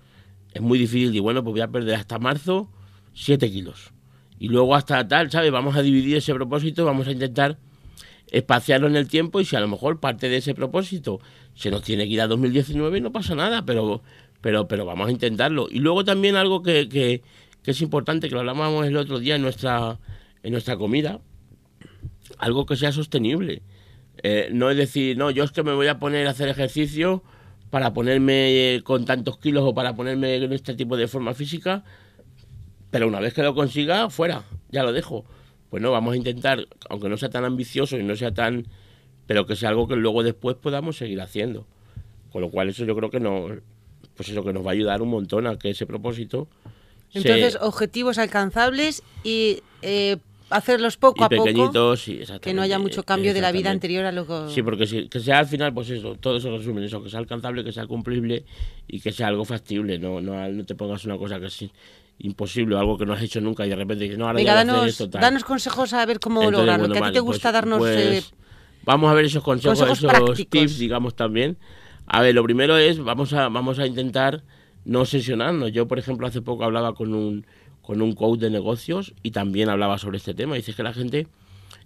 es 0.53 0.61
muy 0.61 0.77
difícil. 0.77 1.15
Y 1.15 1.19
bueno, 1.19 1.43
pues 1.43 1.53
voy 1.53 1.61
a 1.61 1.67
perder 1.69 1.95
hasta 1.95 2.19
marzo 2.19 2.69
7 3.13 3.49
kilos. 3.49 3.91
Y 4.37 4.49
luego 4.49 4.75
hasta 4.75 5.07
tal, 5.07 5.31
¿sabes? 5.31 5.51
Vamos 5.51 5.77
a 5.77 5.81
dividir 5.81 6.15
ese 6.17 6.31
propósito, 6.35 6.85
vamos 6.85 7.07
a 7.07 7.11
intentar 7.11 7.57
espaciarlo 8.31 8.85
en 8.85 8.95
el 8.95 9.07
tiempo 9.07 9.41
y 9.41 9.45
si 9.45 9.55
a 9.55 9.59
lo 9.59 9.67
mejor 9.67 9.99
parte 9.99 10.29
de 10.29 10.37
ese 10.37 10.53
propósito 10.53 11.19
se 11.55 11.71
nos 11.71 11.81
tiene 11.81 12.05
que 12.05 12.13
ir 12.13 12.21
a 12.21 12.27
2019 12.27 13.01
no 13.01 13.11
pasa 13.11 13.33
nada, 13.33 13.65
pero, 13.65 14.03
pero, 14.41 14.67
pero 14.67 14.85
vamos 14.85 15.07
a 15.07 15.11
intentarlo. 15.11 15.67
Y 15.69 15.79
luego 15.79 16.03
también 16.05 16.35
algo 16.35 16.63
que, 16.63 16.87
que, 16.89 17.21
es 17.65 17.81
importante, 17.81 18.29
que 18.29 18.33
lo 18.33 18.39
hablábamos 18.39 18.87
el 18.87 18.97
otro 18.97 19.19
día 19.19 19.35
en 19.35 19.41
nuestra, 19.41 19.99
en 20.43 20.51
nuestra 20.51 20.77
comida, 20.77 21.19
algo 22.37 22.65
que 22.65 22.75
sea 22.75 22.91
sostenible. 22.91 23.61
Eh, 24.23 24.49
no 24.51 24.69
es 24.69 24.77
decir, 24.77 25.17
no, 25.17 25.31
yo 25.31 25.43
es 25.43 25.51
que 25.51 25.63
me 25.63 25.73
voy 25.73 25.87
a 25.87 25.99
poner 25.99 26.27
a 26.27 26.31
hacer 26.31 26.49
ejercicio 26.49 27.23
para 27.69 27.93
ponerme 27.93 28.75
eh, 28.75 28.81
con 28.83 29.05
tantos 29.05 29.37
kilos 29.37 29.63
o 29.65 29.73
para 29.73 29.95
ponerme 29.95 30.35
en 30.35 30.51
este 30.51 30.73
tipo 30.73 30.97
de 30.97 31.07
forma 31.07 31.33
física, 31.33 31.83
pero 32.89 33.07
una 33.07 33.19
vez 33.19 33.33
que 33.33 33.43
lo 33.43 33.53
consiga, 33.53 34.09
fuera, 34.09 34.43
ya 34.71 34.83
lo 34.83 34.91
dejo. 34.91 35.25
Pues 35.69 35.83
no, 35.83 35.91
vamos 35.91 36.13
a 36.13 36.17
intentar, 36.17 36.67
aunque 36.89 37.09
no 37.09 37.17
sea 37.17 37.29
tan 37.29 37.45
ambicioso 37.45 37.97
y 37.97 38.03
no 38.03 38.15
sea 38.15 38.33
tan, 38.33 38.65
pero 39.27 39.45
que 39.45 39.55
sea 39.55 39.69
algo 39.69 39.87
que 39.87 39.95
luego 39.95 40.23
después 40.23 40.55
podamos 40.55 40.97
seguir 40.97 41.21
haciendo. 41.21 41.67
Con 42.31 42.41
lo 42.41 42.49
cual 42.49 42.69
eso 42.69 42.85
yo 42.85 42.95
creo 42.95 43.11
que 43.11 43.19
no, 43.19 43.49
pues 44.19 44.27
eso 44.27 44.43
que 44.43 44.51
nos 44.51 44.65
va 44.65 44.71
a 44.71 44.73
ayudar 44.73 45.01
un 45.01 45.07
montón 45.07 45.47
a 45.47 45.57
que 45.57 45.69
ese 45.69 45.85
propósito. 45.85 46.49
Entonces, 47.13 47.57
objetivos 47.61 48.17
alcanzables 48.17 49.01
y 49.23 49.63
eh, 49.81 50.17
hacerlos 50.49 50.97
poco 50.97 51.23
a 51.23 51.29
poco. 51.29 51.45
que 52.41 52.53
no 52.53 52.61
haya 52.61 52.79
mucho 52.79 53.03
cambio 53.03 53.33
de 53.33 53.39
la 53.39 53.53
vida 53.53 53.71
anterior 53.71 54.03
a 54.03 54.11
lo 54.11 54.27
que... 54.27 54.53
Sí, 54.53 54.61
porque 54.61 54.85
si, 54.87 55.07
que 55.07 55.21
sea 55.21 55.39
al 55.39 55.47
final, 55.47 55.73
pues 55.73 55.89
eso, 55.91 56.15
todo 56.15 56.35
eso 56.35 56.51
resume 56.51 56.83
eso, 56.83 57.01
que 57.01 57.09
sea 57.09 57.19
alcanzable, 57.19 57.63
que 57.63 57.71
sea 57.71 57.87
cumplible 57.87 58.43
y 58.89 58.99
que 58.99 59.13
sea 59.13 59.27
algo 59.27 59.45
factible, 59.45 59.97
no, 59.97 60.19
no, 60.19 60.49
no 60.49 60.65
te 60.65 60.75
pongas 60.75 61.05
una 61.05 61.17
cosa 61.17 61.39
que 61.39 61.45
es 61.45 61.63
imposible 62.17 62.77
algo 62.77 62.97
que 62.97 63.05
no 63.05 63.13
has 63.13 63.23
hecho 63.23 63.39
nunca 63.39 63.65
y 63.65 63.69
de 63.69 63.77
repente 63.77 64.03
dices, 64.03 64.17
no, 64.17 64.25
ahora 64.25 64.35
Venga, 64.35 64.51
ya 64.51 64.65
danos, 64.65 64.85
esto, 64.85 65.07
danos 65.07 65.45
consejos 65.45 65.93
a 65.93 66.05
ver 66.05 66.19
cómo 66.19 66.51
lograrlo, 66.51 66.89
que 66.89 66.99
a 66.99 67.07
ti 67.07 67.13
te 67.13 67.19
gusta 67.21 67.51
pues, 67.51 67.53
darnos... 67.53 67.79
Pues, 67.79 67.97
eh, 67.97 68.23
vamos 68.83 69.09
a 69.09 69.13
ver 69.13 69.23
esos 69.23 69.41
consejos, 69.41 69.79
esos 69.79 70.49
tips, 70.49 70.77
digamos, 70.77 71.15
también. 71.15 71.57
A 72.11 72.21
ver, 72.21 72.33
lo 72.33 72.43
primero 72.43 72.75
es, 72.75 72.99
vamos 72.99 73.33
a, 73.33 73.49
vamos 73.49 73.77
a 73.77 73.85
intentar 73.85 74.41
no 74.83 75.01
obsesionarnos. 75.01 75.71
Yo, 75.71 75.87
por 75.87 75.99
ejemplo, 75.99 76.25
hace 76.25 76.41
poco 76.41 76.63
hablaba 76.63 76.95
con 76.95 77.13
un, 77.13 77.45
con 77.83 78.01
un 78.01 78.13
coach 78.13 78.39
de 78.39 78.49
negocios 78.49 79.13
y 79.21 79.29
también 79.29 79.69
hablaba 79.69 79.99
sobre 79.99 80.17
este 80.17 80.33
tema. 80.33 80.55
Dice 80.55 80.73
que 80.73 80.81
la 80.81 80.91
gente, 80.91 81.27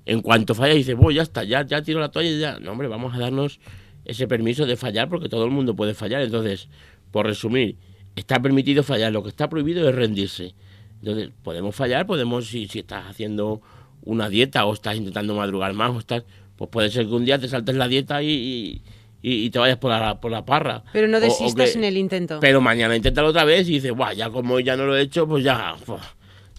en 0.06 0.22
cuanto 0.22 0.56
falla, 0.56 0.76
dice, 0.76 0.94
bueno, 0.94 1.12
ya 1.12 1.24
está, 1.24 1.44
ya, 1.44 1.66
ya 1.66 1.82
tiro 1.82 2.00
la 2.00 2.10
toalla 2.10 2.30
y 2.30 2.40
ya. 2.40 2.58
No, 2.60 2.72
hombre, 2.72 2.88
vamos 2.88 3.14
a 3.14 3.20
darnos 3.20 3.60
ese 4.06 4.26
permiso 4.26 4.66
de 4.66 4.78
fallar 4.78 5.10
porque 5.10 5.28
todo 5.28 5.44
el 5.44 5.52
mundo 5.52 5.76
puede 5.76 5.94
fallar. 5.94 6.22
Entonces, 6.22 6.70
por 7.12 7.26
resumir, 7.26 7.76
está 8.16 8.42
permitido 8.42 8.82
fallar, 8.82 9.12
lo 9.12 9.24
que 9.24 9.30
está 9.30 9.50
prohibido 9.50 9.90
es 9.90 9.94
rendirse. 9.94 10.56
Entonces, 11.02 11.32
podemos 11.44 11.76
fallar, 11.76 12.08
podemos, 12.08 12.48
si, 12.48 12.70
si 12.70 12.80
estás 12.80 13.10
haciendo 13.10 13.62
una 14.06 14.30
dieta 14.30 14.64
o 14.64 14.74
estás 14.74 14.96
intentando 14.96 15.36
madrugar 15.36 15.74
más 15.74 15.92
o 15.92 16.00
estás, 16.00 16.24
pues 16.56 16.70
puede 16.70 16.90
ser 16.90 17.08
que 17.08 17.14
un 17.14 17.26
día 17.26 17.40
te 17.40 17.50
saltes 17.50 17.76
la 17.76 17.90
dieta 17.90 18.24
y 18.24 18.30
y, 18.30 18.82
te 19.24 19.58
vayas 19.58 19.78
por 19.78 19.90
la, 19.90 20.20
por 20.20 20.32
la 20.32 20.46
parra. 20.46 20.84
Pero 20.92 21.08
no 21.08 21.20
desistas 21.22 21.76
en 21.78 21.86
el 21.86 21.98
intento. 21.98 22.40
Pero 22.42 22.60
mañana 22.60 22.96
inténtalo 22.96 23.30
otra 23.30 23.46
vez 23.46 23.68
y 23.70 23.74
dices, 23.76 23.92
Buah, 23.94 24.14
ya 24.14 24.30
como 24.30 24.60
ya 24.60 24.76
no 24.76 24.86
lo 24.86 24.98
he 24.98 25.02
hecho, 25.02 25.26
pues 25.26 25.46
ya, 25.46 25.76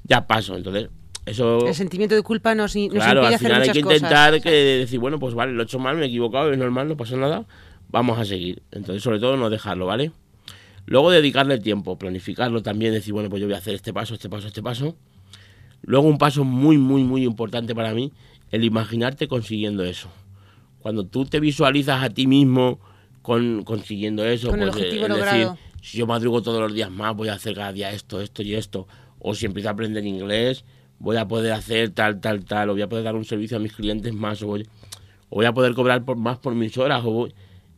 ya 0.04 0.26
paso. 0.26 0.56
Entonces, 0.56 0.88
eso... 1.26 1.66
El 1.66 1.74
sentimiento 1.74 2.14
de 2.14 2.22
culpa 2.22 2.54
nos, 2.54 2.74
nos 2.74 2.88
claro, 2.88 3.26
al 3.26 3.38
final 3.38 3.62
hay 3.62 3.68
que 3.68 3.80
intentar 3.80 4.40
que 4.40 4.50
decir, 4.50 4.98
bueno, 4.98 5.18
pues 5.18 5.34
vale, 5.34 5.52
lo 5.52 5.60
he 5.60 5.64
hecho 5.64 5.78
mal, 5.78 5.96
me 5.96 6.04
he 6.04 6.08
equivocado, 6.08 6.52
es 6.52 6.58
normal, 6.58 6.88
no 6.88 6.96
pasa 6.96 7.16
nada, 7.16 7.44
vamos 7.88 8.18
a 8.18 8.24
seguir. 8.24 8.62
Entonces, 8.72 9.02
sobre 9.02 9.18
todo, 9.18 9.36
no 9.36 9.50
dejarlo, 9.50 9.84
¿vale? 9.84 10.12
Luego 10.86 11.10
dedicarle 11.10 11.58
tiempo, 11.58 11.98
planificarlo 11.98 12.62
también, 12.62 12.94
decir, 12.94 13.12
bueno, 13.12 13.28
pues 13.28 13.40
yo 13.40 13.46
voy 13.46 13.56
a 13.56 13.58
hacer 13.58 13.74
este 13.74 13.92
paso, 13.92 14.14
este 14.14 14.30
paso, 14.30 14.46
este 14.46 14.62
paso. 14.62 14.96
Luego 15.82 16.08
un 16.08 16.16
paso 16.16 16.44
muy, 16.44 16.78
muy, 16.78 17.04
muy 17.04 17.24
importante 17.24 17.74
para 17.74 17.92
mí, 17.92 18.10
el 18.50 18.64
imaginarte 18.64 19.28
consiguiendo 19.28 19.84
eso 19.84 20.08
cuando 20.84 21.06
tú 21.06 21.24
te 21.24 21.40
visualizas 21.40 22.02
a 22.02 22.10
ti 22.10 22.26
mismo 22.26 22.78
con, 23.22 23.62
consiguiendo 23.64 24.22
eso, 24.22 24.50
con 24.50 24.60
el 24.60 24.68
pues, 24.68 24.84
objetivo 24.84 25.16
decir, 25.16 25.48
si 25.80 25.96
yo 25.96 26.06
madrugo 26.06 26.42
todos 26.42 26.60
los 26.60 26.74
días 26.74 26.90
más, 26.90 27.16
voy 27.16 27.28
a 27.28 27.32
hacer 27.32 27.54
cada 27.54 27.72
día 27.72 27.90
esto, 27.90 28.20
esto 28.20 28.42
y 28.42 28.54
esto, 28.54 28.86
o 29.18 29.34
si 29.34 29.46
empiezo 29.46 29.70
a 29.70 29.72
aprender 29.72 30.04
inglés, 30.04 30.66
voy 30.98 31.16
a 31.16 31.26
poder 31.26 31.54
hacer 31.54 31.88
tal, 31.88 32.20
tal, 32.20 32.44
tal, 32.44 32.68
o 32.68 32.72
voy 32.74 32.82
a 32.82 32.88
poder 32.90 33.02
dar 33.02 33.14
un 33.14 33.24
servicio 33.24 33.56
a 33.56 33.60
mis 33.60 33.72
clientes 33.72 34.12
más, 34.12 34.42
o 34.42 34.58
voy, 35.30 35.46
a 35.46 35.54
poder 35.54 35.72
cobrar 35.72 36.04
por, 36.04 36.18
más 36.18 36.36
por 36.36 36.54
mis 36.54 36.76
horas, 36.76 37.02
o 37.02 37.28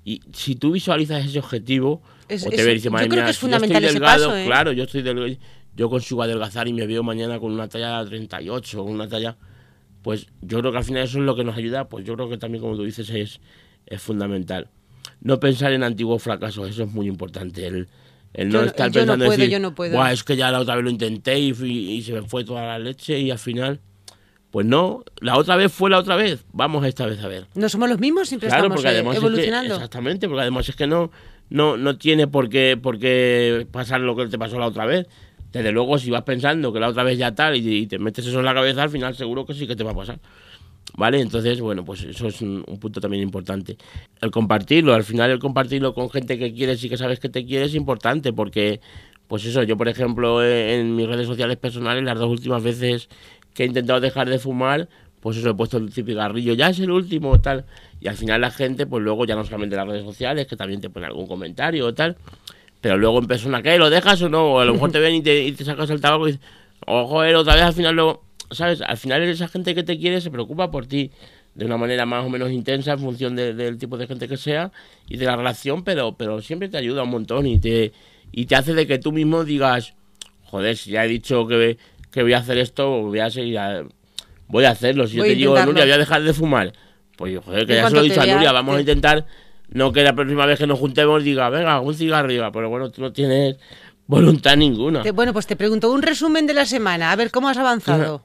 y 0.04 0.20
si 0.33 0.57
tú 0.57 0.72
visualizas 0.72 1.24
ese 1.24 1.38
objetivo, 1.38 2.02
o 2.24 2.50
te 2.50 2.64
ves, 2.64 2.83
yo 2.83 2.90
creo 2.90 3.24
que 3.24 3.31
es 3.31 3.38
fundamental 3.38 3.85
ese 3.85 4.00
paso, 4.00 4.37
¿eh? 4.37 4.46
claro, 4.46 4.72
yo 4.72 4.83
estoy 4.83 5.02
delgado, 5.02 5.33
yo 5.76 5.88
consigo 5.88 6.24
adelgazar 6.24 6.66
y 6.66 6.72
me 6.72 6.88
veo 6.88 7.04
mañana 7.04 7.38
con 7.38 7.52
una 7.52 7.68
talla 7.68 8.04
38, 8.04 8.83
con 8.83 8.92
una 8.92 9.09
talla 9.09 9.37
pues 10.07 10.29
yo 10.40 10.61
creo 10.61 10.71
que 10.71 10.79
al 10.79 10.85
final 10.85 11.03
eso 11.03 11.19
es 11.19 11.25
lo 11.25 11.35
que 11.35 11.42
nos 11.42 11.57
ayuda, 11.57 11.88
pues 11.88 12.05
yo 12.05 12.14
creo 12.14 12.29
que 12.29 12.38
también, 12.38 12.62
como 12.62 12.77
tú 12.77 12.85
dices, 12.85 13.11
es, 13.11 13.40
es 13.87 14.01
fundamental. 14.01 14.69
No 15.21 15.40
pensar 15.40 15.73
en 15.73 15.83
antiguos 15.83 16.23
fracasos, 16.23 16.69
eso 16.69 16.85
es 16.85 16.92
muy 16.92 17.09
importante. 17.09 17.66
El, 17.66 17.88
no 18.49 18.62
estar 18.62 18.92
pensando 18.92 19.16
no 19.16 19.25
puedo, 19.25 19.37
decir, 19.37 19.51
yo 19.51 19.59
no 19.59 19.75
puedo. 19.75 20.07
es 20.07 20.23
que 20.23 20.37
ya 20.37 20.53
la 20.53 20.61
otra 20.61 20.77
vez 20.77 20.85
lo 20.85 20.90
intenté 20.90 21.40
y, 21.40 22.03
se 22.03 22.12
me 22.12 22.23
fue 22.23 22.45
toda 22.45 22.64
la 22.64 22.79
leche 22.79 23.19
y 23.19 23.33
al 23.33 23.40
final... 23.40 23.81
Pues 24.53 24.64
no, 24.64 25.03
la 25.21 25.37
otra 25.37 25.57
vez 25.57 25.73
fue 25.73 25.90
la 25.90 25.99
otra 25.99 26.14
vez. 26.14 26.45
Vamos 26.53 26.87
esta 26.87 27.05
vez 27.05 27.21
a 27.25 27.27
ver. 27.27 27.49
No 27.57 27.69
somos 27.69 27.88
los 27.88 27.99
mismos, 27.99 28.29
siempre 28.29 28.49
estamos 28.49 28.77
porque 28.77 28.88
además 28.88 29.16
evolucionando. 29.16 29.75
exactamente, 29.75 30.29
porque 30.29 30.42
además 30.42 30.69
es 30.69 30.77
que 30.77 30.87
no, 30.87 31.11
no, 31.51 31.77
no 31.77 31.99
tiene 31.99 32.29
por 32.29 32.49
qué, 32.49 32.79
por 32.81 33.01
qué 33.01 33.66
pasar 33.73 34.03
lo 34.03 34.14
que 34.14 34.29
te 34.29 34.38
pasó 34.38 34.57
la 34.61 34.69
otra 34.69 34.87
vez 34.87 35.09
desde 35.52 35.72
luego 35.72 35.98
si 35.98 36.11
vas 36.11 36.22
pensando 36.22 36.72
que 36.72 36.80
la 36.80 36.88
otra 36.88 37.02
vez 37.02 37.18
ya 37.18 37.35
tal 37.35 37.56
y, 37.56 37.87
te 37.87 37.98
metes 37.98 38.26
eso 38.26 38.38
en 38.38 38.44
la 38.44 38.54
cabeza, 38.54 38.82
al 38.82 38.90
final 38.90 39.14
seguro 39.14 39.46
que 39.46 39.54
sí 39.54 39.66
que 39.66 39.76
te 39.76 39.85
va 39.85 39.92
a 39.92 39.94
pasar. 39.94 40.18
¿Vale? 40.96 41.20
Entonces, 41.20 41.61
bueno, 41.61 41.85
pues 41.85 42.04
eso 42.04 42.28
es 42.28 42.40
un, 42.40 42.62
punto 42.80 43.00
también 43.00 43.22
importante. 43.22 43.76
El 44.20 44.30
compartirlo, 44.30 44.94
al 44.94 45.04
final 45.04 45.30
el 45.30 45.38
compartirlo 45.38 45.92
con 45.94 46.09
gente 46.11 46.38
que 46.38 46.54
quieres 46.54 46.82
y 46.85 46.88
que 46.88 46.96
sabes 46.96 47.18
que 47.18 47.28
te 47.28 47.44
quieres 47.44 47.70
es 47.70 47.74
importante 47.74 48.32
porque, 48.32 48.80
pues 49.26 49.44
eso, 49.44 49.62
yo 49.64 49.76
por 49.76 49.88
ejemplo 49.88 50.44
en, 50.44 50.94
mis 50.94 51.06
redes 51.06 51.26
sociales 51.26 51.56
personales, 51.56 52.04
las 52.04 52.18
dos 52.18 52.30
últimas 52.30 52.62
veces 52.62 53.09
que 53.52 53.64
he 53.64 53.66
intentado 53.66 54.00
dejar 54.00 54.28
de 54.28 54.38
fumar, 54.38 54.88
pues 55.20 55.37
eso 55.38 55.50
he 55.50 55.54
puesto 55.54 55.78
el 55.78 55.92
cigarrillo, 55.92 56.54
ya 56.54 56.68
es 56.68 56.78
el 56.78 56.90
último, 56.90 57.40
tal. 57.40 57.66
Y 58.00 58.09
al 58.09 58.16
final 58.16 58.40
la 58.40 58.50
gente, 58.50 58.87
pues 58.87 59.02
luego 59.02 59.24
ya 59.26 59.35
no 59.35 59.44
solamente 59.44 59.74
en 59.74 59.80
las 59.80 59.88
redes 59.88 60.04
sociales, 60.04 60.46
que 60.46 60.56
también 60.56 60.80
te 60.80 60.88
pone 60.88 61.06
algún 61.06 61.26
comentario 61.26 61.87
o 61.87 61.94
tal, 61.94 62.16
pero 62.80 62.96
luego 62.96 63.18
en 63.18 63.26
persona, 63.26 63.62
¿qué? 63.62 63.78
¿Lo 63.78 63.90
dejas 63.90 64.20
o 64.22 64.28
no? 64.28 64.52
O 64.52 64.60
a 64.60 64.64
lo 64.64 64.74
mejor 64.74 64.92
te 64.92 65.00
ven 65.00 65.14
y 65.14 65.22
te, 65.22 65.64
sacas 65.64 65.90
el 65.90 66.00
tabaco 66.00 66.28
y 66.28 66.32
dices, 66.32 66.46
ojo, 66.86 67.16
oh, 67.16 67.38
otra 67.38 67.54
vez 67.54 67.64
al 67.64 67.72
final 67.72 67.94
luego, 67.94 68.22
¿sabes? 68.50 68.80
Al 68.80 68.96
final 68.96 69.22
esa 69.22 69.48
gente 69.48 69.74
que 69.74 69.82
te 69.82 69.98
quiere 69.98 70.20
se 70.20 70.30
preocupa 70.30 70.70
por 70.70 70.86
ti 70.86 71.10
de 71.54 71.64
una 71.64 71.78
manera 71.78 72.04
más 72.04 72.24
o 72.24 72.28
menos 72.28 72.50
intensa 72.50 72.92
en 72.92 72.98
función 72.98 73.34
del 73.34 73.78
tipo 73.78 73.96
de 73.96 74.06
gente 74.06 74.28
que 74.28 74.36
sea 74.36 74.72
y 75.08 75.16
de 75.16 75.24
la 75.24 75.36
relación, 75.36 75.84
pero, 75.84 76.16
pero 76.16 76.42
siempre 76.42 76.68
te 76.68 76.76
ayuda 76.76 77.02
un 77.02 77.10
montón 77.10 77.46
y 77.46 77.58
te, 77.58 77.92
y 78.30 78.44
te 78.44 78.56
hace 78.56 78.74
de 78.74 78.86
que 78.86 78.98
tú 78.98 79.10
mismo 79.10 79.42
digas, 79.42 79.94
joder, 80.44 80.76
si 80.76 80.90
ya 80.90 81.04
he 81.06 81.08
dicho 81.08 81.46
que, 81.46 81.78
que 82.10 82.22
voy 82.22 82.34
a 82.34 82.38
hacer 82.38 82.58
esto, 82.58 83.02
voy 83.02 83.20
a 83.20 83.30
seguir, 83.30 83.58
voy 84.48 84.64
a 84.64 84.70
hacerlo. 84.70 85.06
Si 85.06 85.16
yo 85.16 85.22
te 85.22 85.34
digo, 85.34 85.58
Nuria, 85.64 85.84
voy 85.84 85.92
a 85.92 85.98
dejar 85.98 86.22
de 86.22 86.34
fumar, 86.34 86.72
pues 87.16 87.38
joder, 87.42 87.66
que 87.66 87.74
ya 87.74 87.88
se 87.88 87.94
lo 87.94 88.02
he 88.02 88.04
dicho 88.04 88.20
a 88.20 88.26
Nuria, 88.26 88.52
vamos 88.52 88.76
a 88.76 88.80
intentar 88.80 89.26
no 89.68 89.92
que 89.92 90.02
la 90.02 90.14
próxima 90.14 90.46
vez 90.46 90.59
que 90.59 90.66
nos 90.66 90.79
juntemos 90.79 91.24
diga, 91.24 91.48
venga, 91.50 91.81
un 91.81 91.94
cigarrillo, 91.94 92.50
pero 92.52 92.68
bueno, 92.68 92.90
tú 92.90 93.02
no 93.02 93.12
tienes 93.12 93.57
voluntad 94.07 94.57
ninguna. 94.57 95.02
bueno, 95.12 95.33
pues 95.33 95.46
te 95.46 95.57
pregunto 95.57 95.90
un 95.90 96.02
resumen 96.02 96.46
de 96.46 96.55
la 96.55 96.64
semana, 96.64 97.12
a 97.12 97.16
ver 97.16 97.31
cómo 97.31 97.48
has 97.48 97.59
avanzado. 97.59 98.22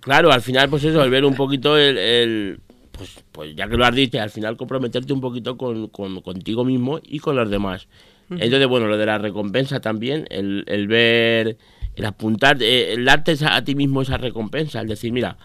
Claro, 0.00 0.32
al 0.32 0.40
final, 0.40 0.68
pues 0.68 0.84
eso, 0.84 1.00
al 1.00 1.10
ver 1.10 1.24
un 1.24 1.34
poquito 1.34 1.76
el, 1.76 2.60
pues, 2.90 3.22
pues 3.30 3.54
ya 3.54 3.68
que 3.68 3.76
lo 3.76 3.84
has 3.84 3.94
dicho, 3.94 4.20
al 4.20 4.30
final 4.30 4.56
comprometerte 4.56 5.12
un 5.12 5.20
poquito 5.20 5.56
con, 5.56 5.88
contigo 5.88 6.64
mismo 6.64 7.00
y 7.02 7.18
con 7.18 7.36
los 7.36 7.50
demás. 7.50 7.88
Entonces, 8.30 8.66
bueno, 8.66 8.86
lo 8.86 8.96
de 8.96 9.04
la 9.04 9.18
recompensa 9.18 9.80
también, 9.80 10.26
el, 10.30 10.64
el 10.66 10.86
ver, 10.86 11.58
el 11.94 12.04
apuntar, 12.06 12.62
eh, 12.62 12.94
el 12.94 13.04
darte 13.04 13.36
a 13.44 13.62
ti 13.62 13.74
mismo 13.74 14.00
esa 14.00 14.16
recompensa, 14.16 14.80
el 14.80 14.88
decir, 14.88 15.12
mira, 15.12 15.36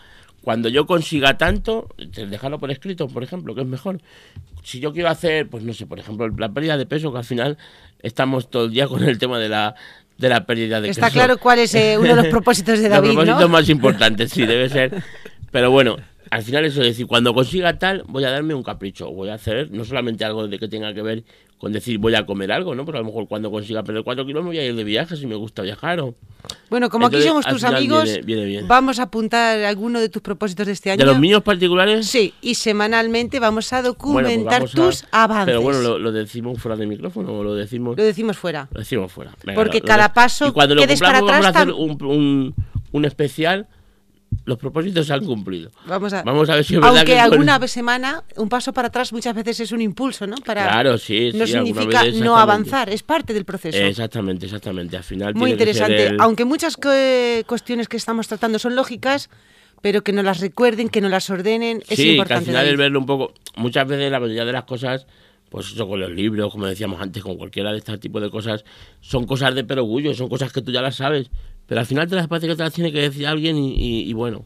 cuando 0.41 0.69
yo 0.69 0.86
consiga 0.86 1.38
tanto, 1.38 1.89
dejarlo 1.97 2.60
por 2.60 2.71
escrito, 2.71 3.10
por 3.10 3.23
ejemplo, 3.23 3.54
que 3.54 3.62
es 3.62 3.67
mejor. 3.67 4.00
Si 4.67 4.82
yo 4.82 4.91
quiero 4.91 5.08
hacer, 5.08 5.47
pues 5.47 5.63
no 5.63 5.71
sé, 5.71 5.86
por 5.86 5.97
ejemplo, 5.97 6.27
la 6.27 6.51
pérdida 6.51 6.75
de 6.75 6.86
peso, 6.86 7.10
que 7.13 7.19
al 7.19 7.23
final 7.23 7.58
estamos 8.01 8.49
todo 8.49 8.65
el 8.65 8.71
día 8.71 8.86
con 8.86 9.01
el 9.01 9.17
tema 9.17 9.39
de 9.39 9.47
la, 9.47 9.75
de 10.17 10.27
la 10.27 10.45
pérdida 10.45 10.82
de 10.82 10.89
peso. 10.89 10.99
Está 10.99 11.10
claro 11.10 11.38
cuál 11.38 11.60
es 11.60 11.73
eh, 11.73 11.97
uno 11.97 12.10
de 12.10 12.15
los 12.15 12.27
propósitos 12.30 12.77
de 12.80 12.89
David, 12.89 13.13
Los 13.13 13.15
propósitos 13.15 13.49
más 13.49 13.69
importantes, 13.69 14.30
sí, 14.30 14.45
debe 14.45 14.67
ser. 14.67 15.01
Pero 15.51 15.71
bueno, 15.71 15.95
al 16.32 16.43
final 16.43 16.65
eso 16.65 16.82
es 16.82 16.88
decir, 16.88 17.08
cuando 17.08 17.34
consiga 17.34 17.80
tal, 17.80 18.03
voy 18.10 18.25
a 18.25 18.30
darme 18.30 18.56
un 18.56 18.62
capricho, 18.62 19.10
voy 19.10 19.30
a 19.30 19.36
hacer 19.36 19.71
no 19.71 19.86
solamente 19.86 20.25
algo 20.25 20.45
de 20.49 20.60
que 20.60 20.67
tenga 20.67 20.93
que 20.93 21.01
ver 21.01 21.23
con 21.58 21.74
decir 21.74 21.98
voy 21.98 22.13
a 22.13 22.26
comer 22.26 22.52
algo, 22.52 22.76
¿no? 22.76 22.86
Pero 22.86 23.00
a 23.00 23.02
lo 23.02 23.08
mejor 23.08 23.28
cuando 23.28 23.50
consiga 23.50 23.84
perder 23.84 24.04
cuatro 24.04 24.26
kilos 24.26 24.43
me 24.43 24.50
voy 24.50 24.60
a 24.60 24.65
ir 24.65 24.76
de 24.76 24.84
viaje 24.84 25.15
si 25.15 25.26
me 25.26 25.36
gusta 25.36 25.63
viajar 25.63 26.00
o... 26.00 26.13
Bueno, 26.70 26.89
como 26.89 27.08
aquí 27.08 27.22
somos 27.22 27.46
tus 27.46 27.63
amigos, 27.63 28.10
vamos 28.67 29.00
a 29.00 29.04
apuntar 29.04 29.63
alguno 29.63 30.00
de 30.00 30.10
tus 30.10 30.22
propósitos 30.22 30.67
de 30.67 30.74
este 30.74 30.91
año. 30.91 31.00
¿De 31.00 31.06
los 31.06 31.20
míos 31.20 31.41
particulares? 31.43 32.08
Sí, 32.08 32.34
y 32.41 32.56
semanalmente 32.56 33.39
vamos 33.39 33.74
a 33.74 33.78
pues 33.78 33.86
documentar 33.86 34.70
tus 34.70 35.06
avances. 35.12 35.46
Pero 35.48 35.62
bueno, 35.62 35.98
¿lo, 35.98 36.12
decimos 36.12 36.62
fuera 36.62 36.76
de 36.76 36.86
micrófono 36.86 37.39
o 37.39 37.43
lo 37.43 37.56
decimos...? 37.56 37.98
Lo 37.98 38.04
decimos 38.04 38.38
fuera. 38.38 38.67
Lo 38.72 38.80
decimos 38.80 39.12
fuera. 39.12 39.36
Porque 39.56 39.82
cada 39.82 40.13
paso 40.13 40.48
y 40.48 40.52
cuando 40.52 40.76
lo 40.76 40.86
vamos 40.86 41.46
a 41.46 41.50
hacer 41.50 41.72
un, 41.72 42.54
un 42.91 43.06
especial 43.06 43.67
los 44.47 44.57
propósitos 44.57 45.05
se 45.05 45.13
han 45.13 45.25
cumplido. 45.25 45.69
Vamos 45.86 46.13
a, 46.13 46.23
Vamos 46.23 46.49
a 46.49 46.55
ver 46.55 46.63
si 46.63 46.75
es 46.75 46.79
verdad 46.79 46.97
Aunque 46.97 47.19
alguna 47.19 47.67
semana, 47.67 48.23
un 48.38 48.47
paso 48.47 48.71
para 48.71 48.88
atrás 48.88 49.12
muchas 49.12 49.36
veces 49.36 49.60
es 49.60 49.73
un 49.73 49.81
impulso, 49.81 50.25
¿no? 50.25 50.38
Para, 50.38 50.63
claro, 50.63 50.97
sí, 50.97 51.31
No 51.33 51.45
significa 51.45 52.05
no 52.13 52.38
avanzar, 52.38 52.89
es 52.89 53.03
parte 53.03 53.33
del 53.33 53.43
proceso. 53.43 53.77
Exactamente, 53.77 54.45
exactamente. 54.45 54.95
Al 54.95 55.03
final 55.03 55.36
Muy 55.36 55.51
interesante. 55.51 56.15
Aunque 56.19 56.45
muchas 56.45 56.77
cuestiones 56.77 57.89
que 57.89 57.97
estamos 57.97 58.29
tratando 58.29 58.57
son 58.57 58.77
lógicas, 58.77 59.29
pero 59.81 60.01
que 60.01 60.13
no 60.13 60.23
las 60.23 60.39
recuerden, 60.39 60.88
que 60.88 61.01
no 61.01 61.10
las 61.10 61.29
ordenen, 61.29 61.83
es 61.89 61.97
sí, 61.97 62.12
importante. 62.12 62.45
que 62.45 62.51
al 62.51 62.55
final 62.55 62.67
el 62.67 62.77
verlo 62.77 62.99
un 62.99 63.05
poco... 63.05 63.33
Muchas 63.57 63.86
veces 63.86 64.10
la 64.10 64.21
mayoría 64.21 64.45
de 64.45 64.53
las 64.53 64.63
cosas 64.63 65.05
pues 65.49 65.71
eso 65.71 65.88
con 65.88 65.99
los 65.99 66.12
libros, 66.12 66.51
como 66.51 66.67
decíamos 66.67 67.01
antes, 67.01 67.23
con 67.23 67.38
cualquiera 67.38 67.71
de 67.71 67.77
este 67.77 67.97
tipo 67.97 68.19
de 68.19 68.29
cosas, 68.29 68.65
son 68.99 69.25
cosas 69.25 69.55
de 69.55 69.63
perogullo, 69.63 70.13
son 70.13 70.27
cosas 70.27 70.51
que 70.51 70.62
tú 70.62 70.71
ya 70.71 70.81
las 70.81 70.97
sabes, 70.97 71.31
pero 71.67 71.82
al 71.82 71.86
final 71.86 72.08
te 72.08 72.15
las 72.15 72.27
parece 72.27 72.47
que 72.47 72.56
te 72.56 72.63
las 72.63 72.73
tiene 72.73 72.91
que 72.91 73.01
decir 73.01 73.27
alguien 73.27 73.58
y, 73.58 74.12
bueno, 74.13 74.45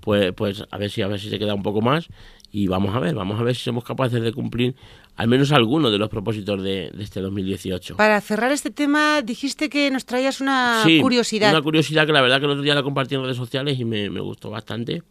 pues, 0.00 0.32
pues 0.34 0.64
a 0.70 0.78
ver 0.78 0.90
si 0.90 1.02
a 1.02 1.08
ver 1.08 1.18
si 1.18 1.30
se 1.30 1.38
queda 1.38 1.54
un 1.54 1.62
poco 1.62 1.80
más 1.80 2.08
y 2.50 2.66
vamos 2.66 2.94
a 2.94 2.98
ver, 2.98 3.14
vamos 3.14 3.38
a 3.40 3.42
ver 3.42 3.54
si 3.54 3.62
somos 3.62 3.84
capaces 3.84 4.22
de 4.22 4.32
cumplir 4.32 4.74
al 5.16 5.28
menos 5.28 5.52
alguno 5.52 5.90
de 5.90 5.98
los 5.98 6.08
propósitos 6.08 6.62
de, 6.62 6.92
este 6.98 7.20
2018. 7.20 7.96
Para 7.96 8.20
cerrar 8.20 8.52
este 8.52 8.70
tema, 8.70 9.20
dijiste 9.22 9.68
que 9.68 9.90
nos 9.90 10.04
traías 10.04 10.40
una 10.40 10.84
curiosidad. 11.00 11.50
Una 11.50 11.62
curiosidad 11.62 12.06
que 12.06 12.12
la 12.12 12.22
verdad 12.22 12.38
que 12.38 12.44
el 12.44 12.52
otro 12.52 12.62
día 12.62 12.74
la 12.74 12.82
compartí 12.82 13.16
en 13.16 13.22
redes 13.22 13.36
sociales 13.36 13.78
y 13.80 13.84
me, 13.84 14.10
me 14.10 14.20
gustó 14.20 14.50
bastante. 14.50 15.02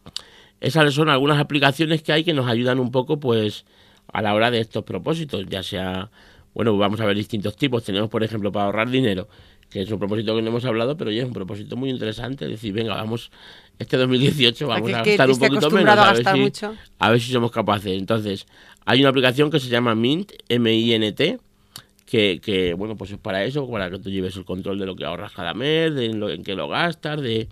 Esas 0.60 0.94
son 0.94 1.10
algunas 1.10 1.40
aplicaciones 1.40 2.02
que 2.02 2.14
hay 2.14 2.24
que 2.24 2.34
nos 2.34 2.48
ayudan 2.48 2.80
un 2.80 2.90
poco, 2.90 3.20
pues, 3.20 3.66
a 4.12 4.22
la 4.22 4.34
hora 4.34 4.50
de 4.50 4.60
estos 4.60 4.84
propósitos, 4.84 5.46
ya 5.48 5.62
sea, 5.62 6.10
bueno, 6.54 6.76
vamos 6.78 7.00
a 7.02 7.06
ver 7.06 7.16
distintos 7.16 7.56
tipos. 7.56 7.84
Tenemos, 7.84 8.10
por 8.10 8.24
ejemplo, 8.24 8.52
para 8.52 8.66
ahorrar 8.66 8.90
dinero, 8.90 9.28
que 9.70 9.82
es 9.82 9.92
un 9.92 10.00
propósito 10.00 10.36
que 10.36 10.42
no 10.42 10.50
hemos 10.50 10.66
hablado, 10.66 10.98
pero 10.98 11.12
ya 11.12 11.22
es 11.22 11.28
un 11.28 11.34
propósito 11.34 11.76
muy 11.76 11.90
interesante. 11.90 12.46
Es 12.46 12.52
decir, 12.52 12.74
venga, 12.74 12.96
vamos, 12.96 13.32
este 13.80 13.98
2018 13.98 14.68
vamos 14.68 14.94
a, 14.94 15.04
gastar 15.04 15.30
un 15.30 15.40
poquito 15.40 15.70
menos, 15.70 15.98
a, 15.98 16.14
ver 16.14 16.52
si, 16.54 16.66
a 17.00 17.12
ver 17.12 17.20
si 17.20 17.32
somos 17.32 17.52
capaces. 17.52 17.98
Entonces, 17.98 18.48
hay 18.86 19.02
una 19.02 19.10
aplicación 19.10 19.52
que 19.52 19.60
se 19.60 19.68
llama 19.68 19.96
Mint, 19.96 20.32
M-I-N-T, 20.48 21.40
que, 22.06 22.40
que, 22.42 22.74
bueno, 22.74 22.96
pues 22.96 23.12
es 23.12 23.18
para 23.18 23.44
eso, 23.44 23.70
para 23.70 23.90
que 23.90 24.00
tú 24.00 24.10
lleves 24.10 24.38
el 24.38 24.46
control 24.46 24.80
de 24.80 24.86
lo 24.86 24.96
que 24.96 25.04
ahorras 25.04 25.34
cada 25.34 25.54
mes, 25.54 25.94
de 25.94 26.06
en, 26.06 26.20
lo, 26.20 26.30
en 26.30 26.44
qué 26.44 26.56
lo 26.56 26.70
gastas, 26.70 27.22
de 27.22 27.50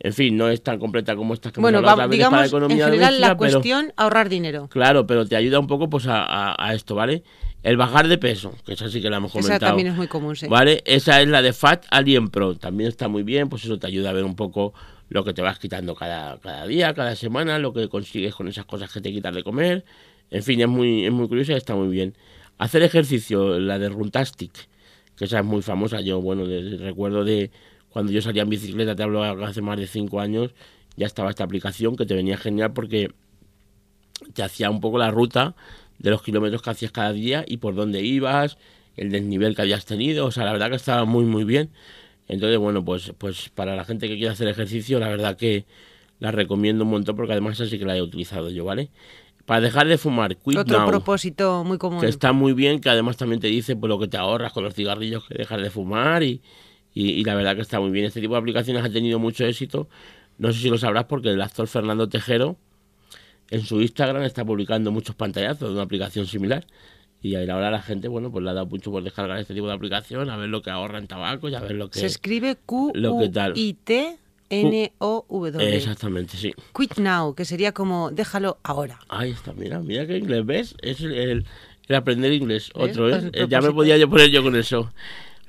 en 0.00 0.12
fin, 0.12 0.36
no 0.36 0.48
es 0.48 0.62
tan 0.62 0.78
completa 0.78 1.16
como 1.16 1.34
esta 1.34 1.50
que 1.50 1.60
bueno, 1.60 1.78
hemos 1.78 2.10
digamos, 2.10 2.36
para 2.36 2.46
economía 2.46 2.84
en 2.84 2.92
general 2.92 3.20
la 3.20 3.36
cuestión 3.36 3.92
ahorrar 3.96 4.28
dinero. 4.28 4.68
Claro, 4.68 5.06
pero 5.06 5.26
te 5.26 5.34
ayuda 5.34 5.58
un 5.58 5.66
poco 5.66 5.90
pues 5.90 6.04
a, 6.08 6.70
esto, 6.72 6.94
¿vale? 6.94 7.24
El 7.64 7.76
bajar 7.76 8.06
de 8.06 8.16
peso, 8.16 8.54
que 8.64 8.74
esa 8.74 8.88
sí 8.88 9.02
que 9.02 9.10
la 9.10 9.16
hemos 9.16 9.32
comentado. 9.32 9.56
Esa 9.56 9.66
también 9.66 9.88
es 9.88 9.94
muy 9.94 10.06
común, 10.06 10.36
sí. 10.36 10.46
¿Vale? 10.46 10.82
Esa 10.86 11.20
es 11.20 11.26
la 11.26 11.42
de 11.42 11.52
Fat 11.52 11.84
Alien 11.90 12.28
Pro, 12.28 12.54
también 12.54 12.88
está 12.88 13.08
muy 13.08 13.24
bien, 13.24 13.48
pues 13.48 13.64
eso 13.64 13.78
te 13.78 13.88
ayuda 13.88 14.10
a 14.10 14.12
ver 14.12 14.22
un 14.22 14.36
poco 14.36 14.72
lo 15.08 15.24
que 15.24 15.32
te 15.32 15.42
vas 15.42 15.58
quitando 15.58 15.96
cada, 15.96 16.38
cada 16.38 16.64
día, 16.66 16.94
cada 16.94 17.16
semana, 17.16 17.58
lo 17.58 17.72
que 17.72 17.88
consigues 17.88 18.34
con 18.36 18.46
esas 18.46 18.66
cosas 18.66 18.92
que 18.92 19.00
te 19.00 19.10
quitas 19.10 19.34
de 19.34 19.42
comer. 19.42 19.84
En 20.30 20.44
fin, 20.44 20.60
es 20.60 20.68
muy, 20.68 21.06
es 21.06 21.12
muy 21.12 21.26
curiosa 21.26 21.54
y 21.54 21.56
está 21.56 21.74
muy 21.74 21.88
bien. 21.88 22.14
Hacer 22.58 22.82
ejercicio, 22.82 23.58
la 23.58 23.80
de 23.80 23.88
Runtastic, 23.88 24.52
que 25.16 25.24
esa 25.24 25.40
es 25.40 25.44
muy 25.44 25.62
famosa, 25.62 26.00
yo, 26.00 26.20
bueno, 26.20 26.44
recuerdo 26.78 27.24
de 27.24 27.50
cuando 27.90 28.12
yo 28.12 28.22
salía 28.22 28.42
en 28.42 28.50
bicicleta, 28.50 28.94
te 28.94 29.02
hablo 29.02 29.22
hace 29.44 29.62
más 29.62 29.78
de 29.78 29.86
cinco 29.86 30.20
años, 30.20 30.54
ya 30.96 31.06
estaba 31.06 31.30
esta 31.30 31.44
aplicación 31.44 31.96
que 31.96 32.06
te 32.06 32.14
venía 32.14 32.36
genial 32.36 32.72
porque 32.72 33.10
te 34.34 34.42
hacía 34.42 34.70
un 34.70 34.80
poco 34.80 34.98
la 34.98 35.10
ruta 35.10 35.54
de 35.98 36.10
los 36.10 36.22
kilómetros 36.22 36.62
que 36.62 36.70
hacías 36.70 36.92
cada 36.92 37.12
día 37.12 37.44
y 37.46 37.58
por 37.58 37.74
dónde 37.74 38.02
ibas, 38.02 38.58
el 38.96 39.10
desnivel 39.10 39.54
que 39.54 39.62
habías 39.62 39.84
tenido, 39.84 40.26
o 40.26 40.30
sea, 40.30 40.44
la 40.44 40.52
verdad 40.52 40.70
que 40.70 40.76
estaba 40.76 41.04
muy 41.04 41.24
muy 41.24 41.44
bien. 41.44 41.70
Entonces, 42.26 42.58
bueno, 42.58 42.84
pues 42.84 43.12
pues 43.16 43.48
para 43.48 43.74
la 43.74 43.84
gente 43.84 44.08
que 44.08 44.16
quiere 44.16 44.30
hacer 44.30 44.48
ejercicio, 44.48 44.98
la 44.98 45.08
verdad 45.08 45.36
que 45.36 45.64
la 46.18 46.32
recomiendo 46.32 46.84
un 46.84 46.90
montón 46.90 47.16
porque 47.16 47.32
además 47.32 47.60
así 47.60 47.78
que 47.78 47.84
la 47.84 47.96
he 47.96 48.02
utilizado 48.02 48.50
yo, 48.50 48.64
¿vale? 48.64 48.90
Para 49.46 49.62
dejar 49.62 49.86
de 49.88 49.96
fumar, 49.96 50.36
quit 50.36 50.58
Otro 50.58 50.84
propósito 50.84 51.64
muy 51.64 51.78
común. 51.78 52.00
Que 52.00 52.08
está 52.08 52.32
muy 52.32 52.52
bien, 52.52 52.80
que 52.80 52.90
además 52.90 53.16
también 53.16 53.40
te 53.40 53.46
dice 53.46 53.76
pues 53.76 53.88
lo 53.88 53.98
que 53.98 54.08
te 54.08 54.18
ahorras 54.18 54.52
con 54.52 54.62
los 54.62 54.74
cigarrillos 54.74 55.24
que 55.26 55.34
dejas 55.38 55.62
de 55.62 55.70
fumar 55.70 56.22
y, 56.22 56.42
y, 57.00 57.22
la 57.22 57.36
verdad 57.36 57.54
que 57.54 57.62
está 57.62 57.78
muy 57.78 57.90
bien. 57.90 58.06
Este 58.06 58.20
tipo 58.20 58.34
de 58.34 58.40
aplicaciones 58.40 58.84
ha 58.84 58.90
tenido 58.90 59.20
mucho 59.20 59.46
éxito. 59.46 59.88
No 60.36 60.52
sé 60.52 60.58
si 60.60 60.68
lo 60.68 60.78
sabrás 60.78 61.04
porque 61.04 61.28
el 61.28 61.40
actor 61.40 61.68
Fernando 61.68 62.08
Tejero 62.08 62.56
en 63.50 63.62
su 63.62 63.80
Instagram 63.80 64.24
está 64.24 64.44
publicando 64.44 64.90
muchos 64.90 65.14
pantallazos 65.14 65.68
de 65.68 65.74
una 65.74 65.84
aplicación 65.84 66.26
similar. 66.26 66.66
Y 67.22 67.36
ahora 67.36 67.70
la 67.70 67.82
gente, 67.82 68.08
bueno, 68.08 68.32
pues 68.32 68.42
le 68.44 68.50
ha 68.50 68.54
dado 68.54 68.66
mucho 68.66 68.90
por 68.90 69.04
descargar 69.04 69.38
este 69.38 69.54
tipo 69.54 69.68
de 69.68 69.74
aplicación, 69.74 70.28
a 70.28 70.36
ver 70.36 70.48
lo 70.48 70.60
que 70.60 70.70
ahorra 70.70 70.98
en 70.98 71.06
tabaco 71.06 71.48
y 71.48 71.54
a 71.54 71.60
ver 71.60 71.72
lo 71.72 71.88
que... 71.88 72.00
Se 72.00 72.06
escribe 72.06 72.56
Q-U-I-T... 72.66 74.18
N-O-W. 74.50 75.76
Exactamente, 75.76 76.38
sí. 76.38 76.54
Quit 76.74 76.96
now, 76.96 77.34
que 77.34 77.44
sería 77.44 77.72
como 77.72 78.10
déjalo 78.10 78.56
ahora. 78.62 78.98
Ahí 79.10 79.32
está, 79.32 79.52
mira, 79.52 79.78
mira 79.80 80.06
que 80.06 80.16
inglés, 80.16 80.46
¿ves? 80.46 80.74
Es 80.80 81.02
el, 81.02 81.44
aprender 81.94 82.32
inglés, 82.32 82.70
otro, 82.74 83.14
¿eh? 83.14 83.30
Pues 83.30 83.48
ya 83.50 83.60
me 83.60 83.72
podía 83.72 83.98
yo 83.98 84.08
poner 84.08 84.30
yo 84.30 84.42
con 84.42 84.56
eso. 84.56 84.90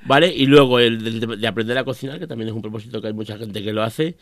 ¿Vale? 0.04 0.34
Y 0.34 0.46
luego 0.46 0.78
el 0.78 1.20
de, 1.40 1.46
aprender 1.46 1.76
a 1.78 1.84
cocinar, 1.84 2.18
que 2.18 2.26
también 2.26 2.48
es 2.48 2.54
un 2.54 2.62
propósito 2.62 3.00
que 3.00 3.08
hay 3.08 3.12
mucha 3.12 3.36
gente 3.36 3.62
que 3.62 3.72
lo 3.72 3.82
hace. 3.82 4.16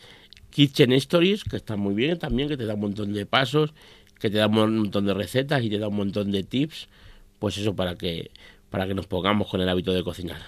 Kitchen 0.49 0.91
Stories, 0.93 1.43
que 1.43 1.55
está 1.55 1.77
muy 1.77 1.93
bien 1.93 2.17
también, 2.19 2.49
que 2.49 2.57
te 2.57 2.65
da 2.65 2.73
un 2.73 2.81
montón 2.81 3.13
de 3.13 3.25
pasos, 3.25 3.73
que 4.19 4.29
te 4.29 4.37
da 4.37 4.47
un 4.47 4.77
montón 4.77 5.05
de 5.05 5.13
recetas 5.13 5.63
y 5.63 5.69
te 5.69 5.79
da 5.79 5.87
un 5.87 5.95
montón 5.95 6.31
de 6.31 6.43
tips. 6.43 6.87
Pues 7.39 7.57
eso 7.57 7.75
para 7.75 7.95
que, 7.95 8.31
para 8.69 8.87
que 8.87 8.93
nos 8.93 9.07
pongamos 9.07 9.47
con 9.47 9.61
el 9.61 9.69
hábito 9.69 9.93
de 9.93 10.03
cocinar. 10.03 10.41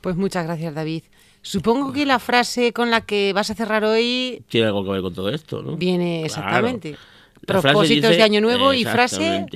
Pues 0.00 0.16
muchas 0.16 0.44
gracias, 0.44 0.74
David. 0.74 1.02
Supongo 1.42 1.92
que 1.92 2.06
la 2.06 2.20
frase 2.20 2.72
con 2.72 2.90
la 2.90 3.00
que 3.00 3.32
vas 3.32 3.50
a 3.50 3.54
cerrar 3.54 3.84
hoy... 3.84 4.44
Tiene 4.48 4.68
algo 4.68 4.84
que 4.84 4.90
ver 4.90 5.02
con 5.02 5.14
todo 5.14 5.28
esto, 5.30 5.62
¿no? 5.62 5.76
Viene 5.76 6.24
exactamente. 6.24 6.96
Propósitos 7.44 8.10
de 8.10 8.22
Año 8.22 8.40
Nuevo 8.40 8.72
y 8.72 8.84
frase 8.84 9.46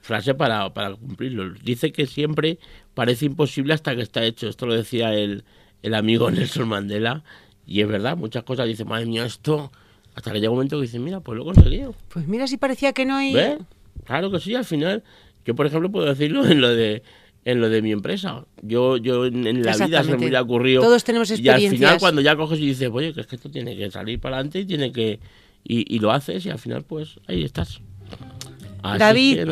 frase 0.00 0.34
para, 0.34 0.72
para 0.72 0.94
cumplirlo. 0.94 1.50
Dice 1.62 1.92
que 1.92 2.06
siempre 2.06 2.58
parece 2.94 3.26
imposible 3.26 3.74
hasta 3.74 3.94
que 3.94 4.02
está 4.02 4.24
hecho. 4.24 4.48
Esto 4.48 4.66
lo 4.66 4.74
decía 4.74 5.14
el, 5.14 5.44
el 5.82 5.94
amigo 5.94 6.30
Nelson 6.30 6.68
Mandela. 6.68 7.22
Y 7.66 7.80
es 7.80 7.88
verdad, 7.88 8.16
muchas 8.16 8.42
cosas 8.42 8.66
dice, 8.66 8.84
madre 8.84 9.06
mía, 9.06 9.24
esto. 9.24 9.70
Hasta 10.14 10.32
que 10.32 10.40
llega 10.40 10.50
un 10.50 10.56
momento 10.56 10.76
que 10.76 10.82
dice, 10.82 10.98
mira, 10.98 11.20
pues 11.20 11.36
lo 11.36 11.42
he 11.42 11.54
conseguido. 11.54 11.94
Pues 12.08 12.26
mira, 12.26 12.46
si 12.46 12.56
parecía 12.56 12.92
que 12.92 13.04
no 13.06 13.16
hay. 13.16 13.58
Claro 14.04 14.30
que 14.30 14.40
sí, 14.40 14.54
al 14.54 14.64
final. 14.64 15.04
Yo, 15.44 15.54
por 15.54 15.66
ejemplo, 15.66 15.90
puedo 15.90 16.06
decirlo 16.06 16.44
en 16.46 16.60
lo 16.60 16.68
de 16.68 17.02
en 17.44 17.60
lo 17.60 17.68
de 17.68 17.80
mi 17.80 17.92
empresa. 17.92 18.44
Yo, 18.62 18.96
yo 18.96 19.24
en, 19.26 19.62
la 19.62 19.76
vida 19.76 20.02
se 20.02 20.10
me 20.10 20.18
hubiera 20.18 20.42
ocurrido. 20.42 20.82
Todos 20.82 21.04
tenemos 21.04 21.30
experiencias. 21.30 21.72
Y 21.72 21.74
al 21.74 21.78
final, 21.78 21.98
cuando 21.98 22.20
ya 22.20 22.36
coges 22.36 22.58
y 22.58 22.66
dices, 22.66 22.90
oye, 22.92 23.14
que 23.14 23.22
es 23.22 23.26
que 23.26 23.36
esto 23.36 23.50
tiene 23.50 23.76
que 23.76 23.90
salir 23.90 24.20
para 24.20 24.36
adelante 24.36 24.60
y 24.60 24.66
tiene 24.66 24.92
que. 24.92 25.20
Y, 25.62 25.94
y 25.94 25.98
lo 25.98 26.10
haces, 26.10 26.44
y 26.46 26.50
al 26.50 26.58
final, 26.58 26.84
pues 26.84 27.18
ahí 27.28 27.44
estás. 27.44 27.80
David, 28.82 29.46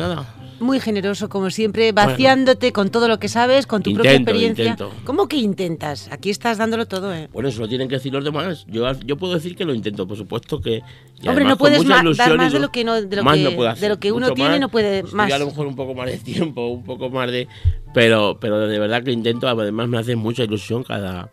muy 0.59 0.79
generoso 0.79 1.29
como 1.29 1.49
siempre, 1.49 1.91
vaciándote 1.91 2.71
con 2.71 2.89
todo 2.89 3.07
lo 3.07 3.19
que 3.19 3.27
sabes, 3.27 3.67
con 3.67 3.83
tu 3.83 3.93
propia 3.93 4.13
experiencia. 4.13 4.77
¿Cómo 5.05 5.27
que 5.27 5.37
intentas? 5.37 6.09
Aquí 6.11 6.29
estás 6.29 6.57
dándolo 6.57 6.87
todo, 6.87 7.13
¿eh? 7.13 7.29
Bueno, 7.31 7.49
eso 7.49 7.61
lo 7.61 7.67
tienen 7.67 7.87
que 7.87 7.95
decir 7.95 8.13
los 8.13 8.23
demás. 8.23 8.65
Yo, 8.67 8.91
yo 9.05 9.17
puedo 9.17 9.33
decir 9.33 9.55
que 9.55 9.65
lo 9.65 9.73
intento, 9.73 10.07
por 10.07 10.17
supuesto 10.17 10.61
que... 10.61 10.81
Hombre, 11.27 11.45
no 11.45 11.57
puedes 11.57 11.85
dar 11.85 12.03
más 12.37 12.53
de 12.53 12.59
lo 12.59 12.71
que, 12.71 12.83
no, 12.83 13.01
de 13.01 13.15
lo 13.15 13.23
que, 13.23 13.79
de 13.79 13.89
lo 13.89 13.99
que 13.99 14.11
uno 14.11 14.33
tiene, 14.33 14.59
no 14.59 14.69
puede 14.69 15.03
más. 15.03 15.31
a 15.31 15.37
lo 15.39 15.47
mejor 15.47 15.67
un 15.67 15.75
poco 15.75 15.93
más 15.93 16.07
de 16.07 16.17
tiempo, 16.19 16.67
un 16.67 16.83
poco 16.83 17.09
más 17.09 17.31
de... 17.31 17.47
Pero, 17.93 18.37
pero 18.39 18.67
de 18.67 18.79
verdad 18.79 19.03
que 19.03 19.11
intento, 19.11 19.47
además 19.47 19.89
me 19.89 19.97
hace 19.97 20.15
mucha 20.15 20.43
ilusión 20.43 20.83
cada, 20.83 21.31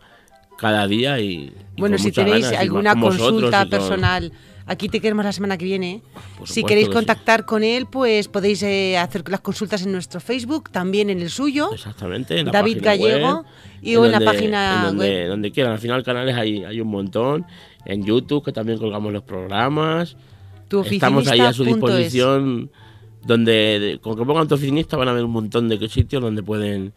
cada 0.57 0.87
día 0.87 1.19
y... 1.19 1.53
bueno, 1.77 1.97
si 1.97 2.11
tenéis 2.11 2.47
alguna 2.51 2.99
consulta 2.99 3.65
personal 3.65 4.31
Aquí 4.67 4.89
te 4.89 4.99
queremos 4.99 5.23
la 5.23 5.31
semana 5.31 5.57
que 5.57 5.63
viene. 5.63 6.01
Si 6.43 6.63
queréis 6.63 6.89
contactar 6.89 7.45
con 7.45 7.63
él, 7.63 7.85
pues 7.85 8.27
podéis 8.27 8.61
eh, 8.63 8.97
hacer 8.97 9.27
las 9.29 9.39
consultas 9.39 9.81
en 9.83 9.93
nuestro 9.93 10.19
Facebook, 10.19 10.69
también 10.71 11.09
en 11.09 11.21
el 11.21 11.29
suyo. 11.29 11.69
Exactamente. 11.73 12.37
En 12.37 12.51
David 12.51 12.79
Gallego 12.81 13.45
y 13.81 13.95
o 13.95 14.05
en 14.05 14.11
la 14.11 14.19
página 14.19 14.83
donde, 14.87 15.05
web. 15.05 15.27
Donde 15.29 15.51
quieran. 15.51 15.71
Al 15.71 15.79
final 15.79 16.03
canales 16.03 16.35
hay, 16.35 16.65
hay 16.65 16.81
un 16.81 16.89
montón. 16.89 17.45
En 17.85 18.03
YouTube, 18.03 18.43
que 18.43 18.51
también 18.51 18.77
colgamos 18.77 19.13
los 19.13 19.23
programas. 19.23 20.17
Tu 20.67 20.81
Estamos 20.81 21.27
ahí 21.29 21.39
a 21.39 21.53
su 21.53 21.63
disposición. 21.63 22.69
Donde 23.25 23.99
con 24.01 24.17
que 24.17 24.25
pongan 24.25 24.47
tu 24.47 24.55
oficinista 24.55 24.97
van 24.97 25.07
a 25.07 25.13
ver 25.13 25.23
un 25.23 25.31
montón 25.31 25.69
de 25.69 25.89
sitios 25.89 26.21
donde 26.21 26.43
pueden 26.43 26.93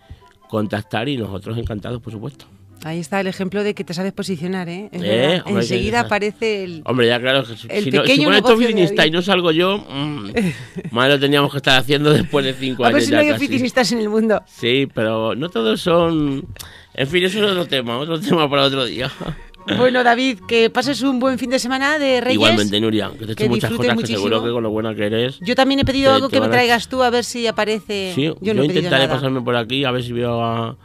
contactar 0.49 1.09
y 1.09 1.17
nosotros 1.17 1.57
encantados, 1.57 2.03
por 2.03 2.13
supuesto. 2.13 2.47
Ahí 2.83 2.99
está 2.99 3.21
el 3.21 3.27
ejemplo 3.27 3.63
de 3.63 3.75
que 3.75 3.85
te 3.85 3.93
sabes 3.93 4.13
posicionar, 4.13 4.69
¿eh? 4.69 4.89
¿Eh? 4.93 5.43
Enseguida 5.47 6.01
aparece 6.01 6.65
el. 6.65 6.83
Hombre, 6.87 7.09
ya 7.09 7.21
claro, 7.21 7.45
si, 7.45 7.69
no, 7.91 8.05
si 8.07 8.25
pones 8.25 8.43
oficinista 8.43 9.07
y 9.07 9.11
no 9.11 9.21
salgo 9.21 9.51
yo, 9.51 9.79
mmm, 9.91 10.31
más 10.91 11.09
lo 11.11 11.21
teníamos 11.21 11.51
que 11.51 11.59
estar 11.59 11.79
haciendo 11.79 12.13
después 12.13 12.45
de 12.45 12.55
cinco 12.55 12.85
años. 12.85 12.95
A 12.95 12.97
ver 12.97 13.03
si 13.03 13.11
no 13.13 13.19
hay 13.19 13.31
oficinistas 13.31 13.93
en 13.93 13.99
el 13.99 14.09
mundo. 14.09 14.43
Sí, 14.47 14.89
pero 14.95 15.35
no 15.35 15.51
todos 15.51 15.81
son. 15.81 16.47
En 16.95 17.07
fin, 17.07 17.25
eso 17.25 17.45
es 17.45 17.51
otro 17.51 17.67
tema, 17.67 17.99
otro 17.99 18.19
tema 18.19 18.49
para 18.49 18.63
otro 18.63 18.87
día. 18.87 19.11
Bueno, 19.77 20.03
David, 20.03 20.41
que 20.49 20.71
pases 20.71 21.03
un 21.03 21.21
buen 21.21 21.39
fin 21.39 21.51
de 21.51 21.59
semana 21.59 21.99
de 21.99 22.21
Reyes. 22.21 22.35
Igualmente, 22.35 22.81
Nuria, 22.81 23.11
que 23.19 23.27
te 23.27 23.33
eches 23.33 23.49
muchas 23.49 23.71
cosas, 23.73 23.97
que 23.99 24.07
seguro 24.07 24.43
que 24.43 24.51
con 24.51 24.63
lo 24.63 24.71
buena 24.71 24.95
que 24.95 25.05
eres. 25.05 25.39
Yo 25.41 25.55
también 25.55 25.81
he 25.81 25.85
pedido 25.85 26.15
algo 26.15 26.31
que 26.31 26.41
me 26.41 26.49
traigas 26.49 26.89
tú, 26.89 27.03
a 27.03 27.11
ver 27.11 27.25
si 27.25 27.47
aparece. 27.47 28.13
Sí, 28.15 28.23
yo, 28.23 28.37
yo 28.41 28.65
intentaré 28.65 29.07
pasarme 29.07 29.43
por 29.43 29.55
aquí, 29.57 29.85
a 29.85 29.91
ver 29.91 30.03
si 30.03 30.13
veo 30.13 30.43
a 30.43 30.77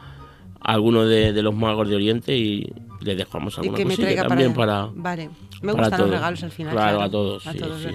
alguno 0.65 1.05
de, 1.05 1.31
de, 1.31 1.41
los 1.43 1.55
magos 1.55 1.87
de 1.87 1.95
Oriente 1.95 2.35
y 2.35 2.67
le 3.01 3.15
dejamos 3.15 3.57
alguna 3.57 3.79
y 3.79 3.85
que 3.85 4.15
también 4.15 4.53
para, 4.53 4.89
Vale, 4.93 5.29
me 5.61 5.71
gustan 5.71 6.01
los 6.01 6.09
regalos 6.09 6.43
al 6.43 6.51
final. 6.51 6.73
Claro, 6.73 7.01
a 7.01 7.09
todos. 7.09 7.45
A 7.45 7.53
todos 7.53 7.85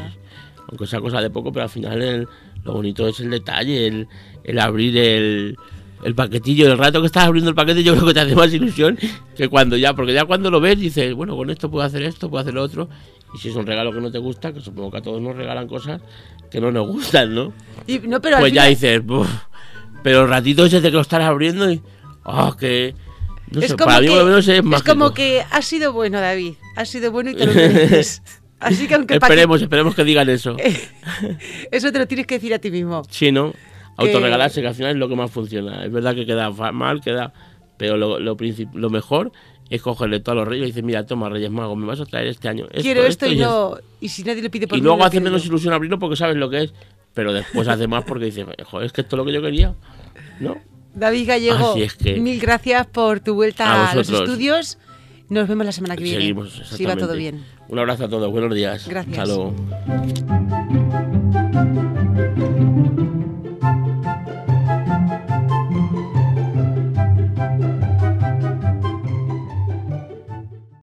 Aunque 0.68 0.86
sea 0.86 1.00
cosa 1.00 1.20
de 1.20 1.30
poco, 1.30 1.52
pero 1.52 1.64
al 1.64 1.70
final 1.70 2.28
lo 2.64 2.72
bonito 2.72 3.08
es 3.08 3.18
el 3.20 3.30
detalle, 3.30 3.86
el, 3.86 4.08
el 4.44 4.58
abrir 4.58 4.96
el, 4.96 5.56
el 6.04 6.14
paquetillo. 6.14 6.70
El 6.70 6.78
rato 6.78 7.00
que 7.00 7.06
estás 7.06 7.24
abriendo 7.24 7.50
el 7.50 7.56
paquete 7.56 7.82
yo 7.82 7.94
creo 7.94 8.06
que 8.06 8.14
te 8.14 8.20
hace 8.20 8.36
más 8.36 8.52
ilusión 8.52 8.98
que 9.36 9.48
cuando 9.48 9.76
ya, 9.76 9.94
porque 9.94 10.12
ya 10.12 10.24
cuando 10.24 10.50
lo 10.50 10.60
ves 10.60 10.78
dices, 10.78 11.12
bueno, 11.14 11.36
con 11.36 11.50
esto 11.50 11.70
puedo 11.70 11.84
hacer 11.84 12.02
esto, 12.02 12.30
puedo 12.30 12.42
hacer 12.42 12.54
lo 12.54 12.62
otro. 12.62 12.88
Y 13.34 13.38
si 13.38 13.48
es 13.48 13.56
un 13.56 13.66
regalo 13.66 13.92
que 13.92 14.00
no 14.00 14.10
te 14.10 14.18
gusta, 14.18 14.52
que 14.52 14.60
supongo 14.60 14.90
que 14.92 14.98
a 14.98 15.02
todos 15.02 15.20
nos 15.20 15.36
regalan 15.36 15.68
cosas 15.68 16.00
que 16.50 16.60
no 16.60 16.72
nos 16.72 16.88
gustan, 16.88 17.34
¿no? 17.34 17.52
no 18.06 18.20
pero 18.20 18.38
pues 18.38 18.52
ya 18.52 18.66
dices, 18.66 19.02
pero 20.02 20.22
el 20.22 20.28
ratito 20.28 20.64
ese 20.64 20.80
de 20.80 20.88
que 20.90 20.94
lo 20.94 21.00
estás 21.00 21.22
abriendo 21.22 21.70
y. 21.70 21.80
¡Oh, 22.24 22.56
que! 22.56 22.94
No 23.50 23.60
es 23.60 23.68
sé, 23.68 23.76
para 23.76 24.00
mí 24.00 24.06
lo 24.06 24.24
menos 24.24 24.46
es 24.46 24.62
Es 24.64 24.82
como 24.82 25.12
que 25.12 25.42
ha 25.50 25.62
sido 25.62 25.92
bueno, 25.92 26.20
David. 26.20 26.54
Ha 26.76 26.84
sido 26.84 27.10
bueno 27.10 27.30
y 27.30 27.34
te 27.34 27.46
lo 27.46 27.52
mereces. 27.52 28.22
Así 28.60 28.86
que 28.86 28.94
aunque 28.94 29.14
esperemos, 29.14 29.60
esperemos 29.60 29.94
que 29.94 30.04
digan 30.04 30.28
eso. 30.28 30.56
eso 31.70 31.92
te 31.92 31.98
lo 31.98 32.06
tienes 32.06 32.26
que 32.26 32.34
decir 32.34 32.54
a 32.54 32.58
ti 32.58 32.70
mismo. 32.70 33.02
Sí, 33.08 33.32
¿no? 33.32 33.52
Autorregalarse, 33.96 34.60
que 34.60 34.68
al 34.68 34.74
final 34.74 34.92
es 34.92 34.96
lo 34.98 35.08
que 35.08 35.16
más 35.16 35.30
funciona. 35.30 35.84
Es 35.84 35.90
verdad 35.90 36.14
que 36.14 36.26
queda 36.26 36.50
mal, 36.50 37.00
queda. 37.00 37.32
Pero 37.76 37.96
lo, 37.96 38.20
lo, 38.20 38.36
lo 38.74 38.90
mejor 38.90 39.32
es 39.70 39.80
cogerle 39.82 40.20
todos 40.20 40.36
los 40.36 40.48
reyes 40.48 40.64
y 40.64 40.70
decir, 40.70 40.84
mira, 40.84 41.06
toma, 41.06 41.28
Reyes 41.28 41.50
Magos, 41.50 41.78
me 41.78 41.86
vas 41.86 42.00
a 42.00 42.04
traer 42.04 42.26
este 42.26 42.48
año. 42.48 42.66
Quiero 42.82 43.04
esto, 43.04 43.26
y, 43.26 43.36
no. 43.36 43.78
Y 44.00 44.08
si 44.08 44.24
nadie 44.24 44.42
le 44.42 44.50
pide 44.50 44.66
por 44.66 44.76
Y 44.76 44.80
luego 44.80 45.02
hace 45.04 45.20
menos 45.20 45.46
ilusión 45.46 45.72
abrirlo 45.72 45.98
porque 45.98 46.16
sabes 46.16 46.36
lo 46.36 46.50
que 46.50 46.64
es. 46.64 46.74
Pero 47.14 47.32
después 47.32 47.66
hace 47.68 47.86
más 47.86 48.04
porque 48.04 48.26
dice, 48.26 48.44
joder, 48.64 48.86
es 48.86 48.92
que 48.92 49.00
esto 49.00 49.16
es 49.16 49.18
lo 49.18 49.24
que 49.24 49.32
yo 49.32 49.40
quería. 49.40 49.74
¿No? 50.38 50.56
David 50.94 51.28
Gallego, 51.28 51.76
mil 52.18 52.40
gracias 52.40 52.86
por 52.86 53.20
tu 53.20 53.34
vuelta 53.34 53.90
a, 53.90 53.94
los 53.94 54.08
estudios. 54.08 54.78
Nos 55.28 55.46
vemos 55.46 55.64
la 55.64 55.72
semana 55.72 55.96
que 55.96 56.02
viene. 56.02 56.18
Seguimos, 56.18 56.62
Si 56.72 56.84
va 56.84 56.96
todo 56.96 57.14
bien. 57.14 57.44
Un 57.68 57.78
abrazo 57.78 58.06
a 58.06 58.08
todos, 58.08 58.30
buenos 58.30 58.52
días. 58.54 58.88
Gracias. 58.88 59.18
Hasta 59.18 59.50